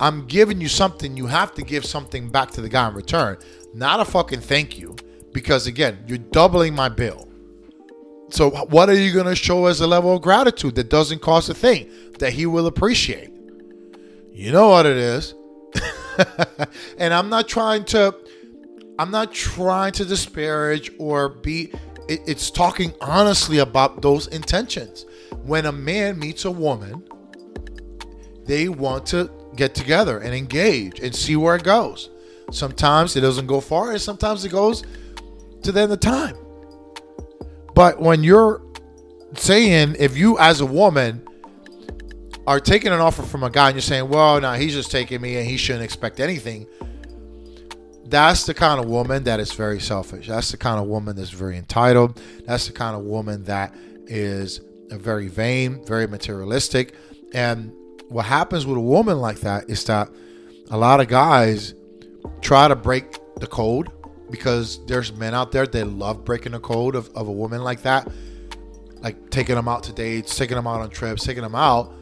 I'm 0.00 0.26
giving 0.26 0.62
you 0.62 0.68
something, 0.68 1.14
you 1.14 1.26
have 1.26 1.52
to 1.56 1.62
give 1.62 1.84
something 1.84 2.30
back 2.30 2.50
to 2.52 2.62
the 2.62 2.70
guy 2.70 2.88
in 2.88 2.94
return, 2.94 3.36
not 3.74 4.00
a 4.00 4.06
fucking 4.06 4.40
thank 4.40 4.78
you, 4.78 4.96
because 5.32 5.66
again, 5.66 6.02
you're 6.06 6.16
doubling 6.16 6.74
my 6.74 6.88
bill. 6.88 7.28
So 8.30 8.48
what 8.48 8.88
are 8.88 8.94
you 8.94 9.22
to 9.22 9.36
show 9.36 9.66
as 9.66 9.82
a 9.82 9.86
level 9.86 10.16
of 10.16 10.22
gratitude 10.22 10.74
that 10.76 10.88
doesn't 10.88 11.20
cost 11.20 11.50
a 11.50 11.54
thing 11.54 11.90
that 12.18 12.32
he 12.32 12.46
will 12.46 12.66
appreciate? 12.66 13.30
You 14.38 14.52
know 14.52 14.68
what 14.68 14.86
it 14.86 14.96
is. 14.96 15.34
and 16.98 17.12
I'm 17.12 17.28
not 17.28 17.48
trying 17.48 17.84
to 17.86 18.14
I'm 18.96 19.10
not 19.10 19.32
trying 19.32 19.90
to 19.94 20.04
disparage 20.04 20.92
or 20.98 21.28
be 21.28 21.72
it, 22.08 22.20
it's 22.24 22.48
talking 22.48 22.94
honestly 23.00 23.58
about 23.58 24.00
those 24.00 24.28
intentions. 24.28 25.06
When 25.42 25.66
a 25.66 25.72
man 25.72 26.20
meets 26.20 26.44
a 26.44 26.52
woman, 26.52 27.02
they 28.44 28.68
want 28.68 29.06
to 29.06 29.28
get 29.56 29.74
together 29.74 30.20
and 30.20 30.32
engage 30.32 31.00
and 31.00 31.12
see 31.12 31.34
where 31.34 31.56
it 31.56 31.64
goes. 31.64 32.08
Sometimes 32.52 33.16
it 33.16 33.22
doesn't 33.22 33.48
go 33.48 33.60
far, 33.60 33.90
and 33.90 34.00
sometimes 34.00 34.44
it 34.44 34.52
goes 34.52 34.84
to 35.64 35.72
the 35.72 35.80
end 35.80 35.92
of 35.92 35.98
time. 35.98 36.36
But 37.74 38.00
when 38.00 38.22
you're 38.22 38.62
saying, 39.34 39.96
if 39.98 40.16
you 40.16 40.38
as 40.38 40.60
a 40.60 40.66
woman 40.66 41.27
are 42.48 42.60
taking 42.60 42.92
an 42.92 43.00
offer 43.00 43.22
from 43.22 43.42
a 43.42 43.50
guy 43.50 43.68
and 43.68 43.74
you're 43.76 43.82
saying, 43.82 44.08
well, 44.08 44.40
now 44.40 44.54
he's 44.54 44.72
just 44.72 44.90
taking 44.90 45.20
me 45.20 45.36
and 45.36 45.46
he 45.46 45.58
shouldn't 45.58 45.84
expect 45.84 46.18
anything. 46.18 46.66
That's 48.06 48.46
the 48.46 48.54
kind 48.54 48.80
of 48.80 48.88
woman 48.88 49.24
that 49.24 49.38
is 49.38 49.52
very 49.52 49.78
selfish. 49.78 50.28
That's 50.28 50.50
the 50.50 50.56
kind 50.56 50.80
of 50.80 50.86
woman 50.86 51.14
that's 51.14 51.28
very 51.28 51.58
entitled. 51.58 52.18
That's 52.46 52.66
the 52.66 52.72
kind 52.72 52.96
of 52.96 53.02
woman 53.02 53.44
that 53.44 53.74
is 54.06 54.62
very 54.88 55.28
vain, 55.28 55.84
very 55.84 56.06
materialistic. 56.06 56.94
And 57.34 57.70
what 58.08 58.24
happens 58.24 58.64
with 58.64 58.78
a 58.78 58.80
woman 58.80 59.20
like 59.20 59.40
that 59.40 59.68
is 59.68 59.84
that 59.84 60.08
a 60.70 60.78
lot 60.78 61.00
of 61.00 61.08
guys 61.08 61.74
try 62.40 62.66
to 62.66 62.74
break 62.74 63.18
the 63.36 63.46
code 63.46 63.90
because 64.30 64.82
there's 64.86 65.12
men 65.12 65.34
out 65.34 65.52
there 65.52 65.66
that 65.66 65.84
love 65.84 66.24
breaking 66.24 66.52
the 66.52 66.60
code 66.60 66.94
of, 66.94 67.10
of 67.14 67.28
a 67.28 67.32
woman 67.32 67.62
like 67.62 67.82
that, 67.82 68.10
like 69.00 69.28
taking 69.28 69.54
them 69.54 69.68
out 69.68 69.82
to 69.82 69.92
dates, 69.92 70.34
taking 70.34 70.56
them 70.56 70.66
out 70.66 70.80
on 70.80 70.88
trips, 70.88 71.26
taking 71.26 71.42
them 71.42 71.54
out 71.54 71.92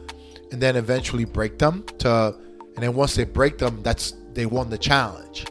and 0.51 0.61
then 0.61 0.75
eventually 0.75 1.25
break 1.25 1.57
them 1.57 1.83
to 1.99 2.35
and 2.75 2.83
then 2.83 2.93
once 2.93 3.15
they 3.15 3.23
break 3.23 3.57
them 3.57 3.81
that's 3.83 4.13
they 4.33 4.45
won 4.45 4.69
the 4.69 4.77
challenge. 4.77 5.47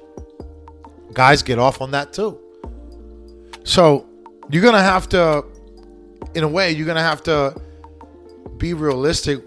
Guys 1.13 1.43
get 1.43 1.59
off 1.59 1.81
on 1.81 1.91
that 1.91 2.13
too. 2.13 2.39
So 3.65 4.09
you're 4.51 4.63
gonna 4.63 4.83
have 4.83 5.09
to 5.11 5.45
in 6.35 6.45
a 6.45 6.49
way 6.49 6.71
you're 6.73 6.87
gonna 6.87 7.01
have 7.01 7.23
to 7.25 7.61
be 8.59 8.75
realistic 8.75 9.43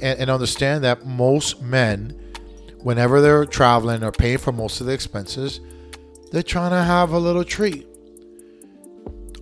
and, 0.00 0.18
and 0.18 0.30
understand 0.30 0.84
that 0.84 1.06
most 1.06 1.60
men 1.62 2.18
whenever 2.78 3.20
they're 3.20 3.44
traveling 3.44 4.02
or 4.02 4.10
paying 4.10 4.38
for 4.38 4.52
most 4.52 4.80
of 4.80 4.86
the 4.86 4.92
expenses 4.92 5.60
they're 6.32 6.42
trying 6.42 6.70
to 6.70 6.82
have 6.82 7.12
a 7.12 7.18
little 7.18 7.44
treat 7.44 7.86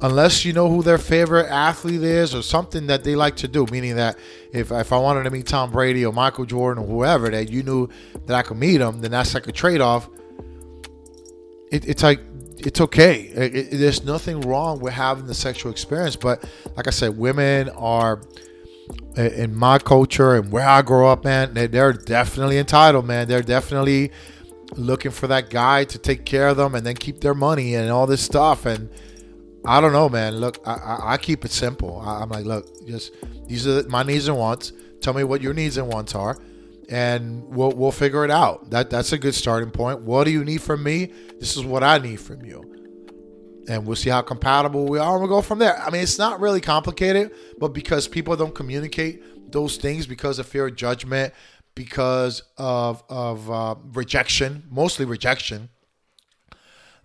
unless 0.03 0.45
you 0.45 0.53
know 0.53 0.69
who 0.69 0.83
their 0.83 0.99
favorite 0.99 1.47
athlete 1.47 2.03
is 2.03 2.35
or 2.35 2.43
something 2.43 2.87
that 2.87 3.05
they 3.05 3.15
like 3.15 3.37
to 3.37 3.49
do. 3.49 3.67
Meaning 3.71 3.97
that 3.97 4.19
if 4.53 4.73
if 4.73 4.93
I 4.93 4.99
wanted 4.99 5.25
to 5.25 5.31
meet 5.31 5.47
Tom 5.47 5.71
Brady 5.71 6.05
or 6.05 6.13
Michael 6.13 6.45
Jordan 6.45 6.85
or 6.85 6.87
whoever 6.87 7.29
that 7.31 7.51
you 7.51 7.63
knew 7.63 7.89
that 8.27 8.37
I 8.37 8.43
could 8.43 8.59
meet 8.59 8.79
them, 8.79 9.01
then 9.01 9.11
that's 9.11 9.35
like 9.35 9.47
a 9.47 9.53
trade 9.53 9.81
off. 9.81 10.09
It, 11.71 11.89
it's 11.89 12.03
like 12.03 12.21
it's 12.59 12.81
okay. 12.81 13.23
It, 13.23 13.57
it, 13.57 13.71
there's 13.79 14.05
nothing 14.05 14.41
wrong 14.43 14.81
with 14.81 14.93
having 14.93 15.27
the 15.27 15.35
sexual 15.35 15.73
experience, 15.73 16.17
but 16.17 16.45
like 16.77 16.87
I 16.87 16.91
said, 16.91 17.17
women 17.17 17.69
are 17.71 18.21
in 19.17 19.55
my 19.55 19.79
culture 19.79 20.35
and 20.35 20.51
where 20.51 20.67
I 20.67 20.83
grow 20.83 21.09
up, 21.09 21.25
man. 21.25 21.55
They're 21.55 21.93
definitely 21.93 22.59
entitled, 22.59 23.07
man. 23.07 23.29
They're 23.29 23.43
definitely 23.43 24.11
looking 24.77 25.11
for 25.11 25.27
that 25.27 25.51
guy 25.51 25.85
to 25.85 25.99
take 25.99 26.25
care 26.25 26.49
of 26.49 26.57
them 26.57 26.75
and 26.75 26.87
then 26.87 26.95
keep 26.95 27.21
their 27.21 27.35
money 27.35 27.75
and 27.75 27.91
all 27.91 28.07
this 28.07 28.23
stuff 28.23 28.67
and 28.67 28.89
I 29.65 29.81
don't 29.81 29.93
know, 29.93 30.09
man. 30.09 30.37
Look, 30.37 30.59
I, 30.67 30.73
I, 30.73 31.13
I 31.13 31.17
keep 31.17 31.45
it 31.45 31.51
simple. 31.51 32.01
I, 32.01 32.23
am 32.23 32.31
like, 32.31 32.45
look, 32.45 32.87
just 32.87 33.13
these 33.47 33.67
are 33.67 33.83
my 33.89 34.03
needs 34.03 34.29
and 34.29 34.39
wants. 34.39 34.73
Tell 35.01 35.15
me 35.15 35.25
what 35.25 35.43
your 35.43 35.55
needs 35.55 35.77
and 35.77 35.89
wants 35.89 36.15
are, 36.15 36.39
and 36.89 37.45
we'll 37.49 37.73
we'll 37.73 37.93
figure 37.93 38.25
it 38.25 38.31
out. 38.31 38.71
That 38.71 38.91
that's 38.91 39.13
a 39.13 39.19
good 39.19 39.35
starting 39.35 39.71
point. 39.71 40.01
What 40.01 40.25
do 40.25 40.31
you 40.31 40.45
need 40.45 40.63
from 40.63 40.83
me? 40.83 41.13
This 41.39 41.57
is 41.57 41.65
what 41.65 41.83
I 41.83 41.99
need 41.99 42.21
from 42.21 42.45
you, 42.45 42.63
and 43.69 43.87
we'll 43.87 43.97
see 43.97 44.11
how 44.11 44.23
compatible 44.23 44.87
we 44.87 44.99
are, 44.99 45.13
and 45.13 45.21
we'll 45.21 45.29
go 45.29 45.43
from 45.43 45.59
there. 45.59 45.79
I 45.79 45.91
mean, 45.91 46.03
it's 46.03 46.19
not 46.19 46.41
really 46.41 46.61
complicated, 46.61 47.33
but 47.59 47.69
because 47.69 48.09
people 48.09 48.37
don't 48.37 48.55
communicate 48.55 49.53
those 49.53 49.77
things 49.77 50.07
because 50.07 50.39
of 50.39 50.47
fear 50.47 50.69
of 50.69 50.77
judgment, 50.77 51.35
because 51.75 52.43
of 52.57 53.03
of 53.11 53.51
uh, 53.51 53.75
rejection, 53.93 54.65
mostly 54.71 55.05
rejection 55.05 55.69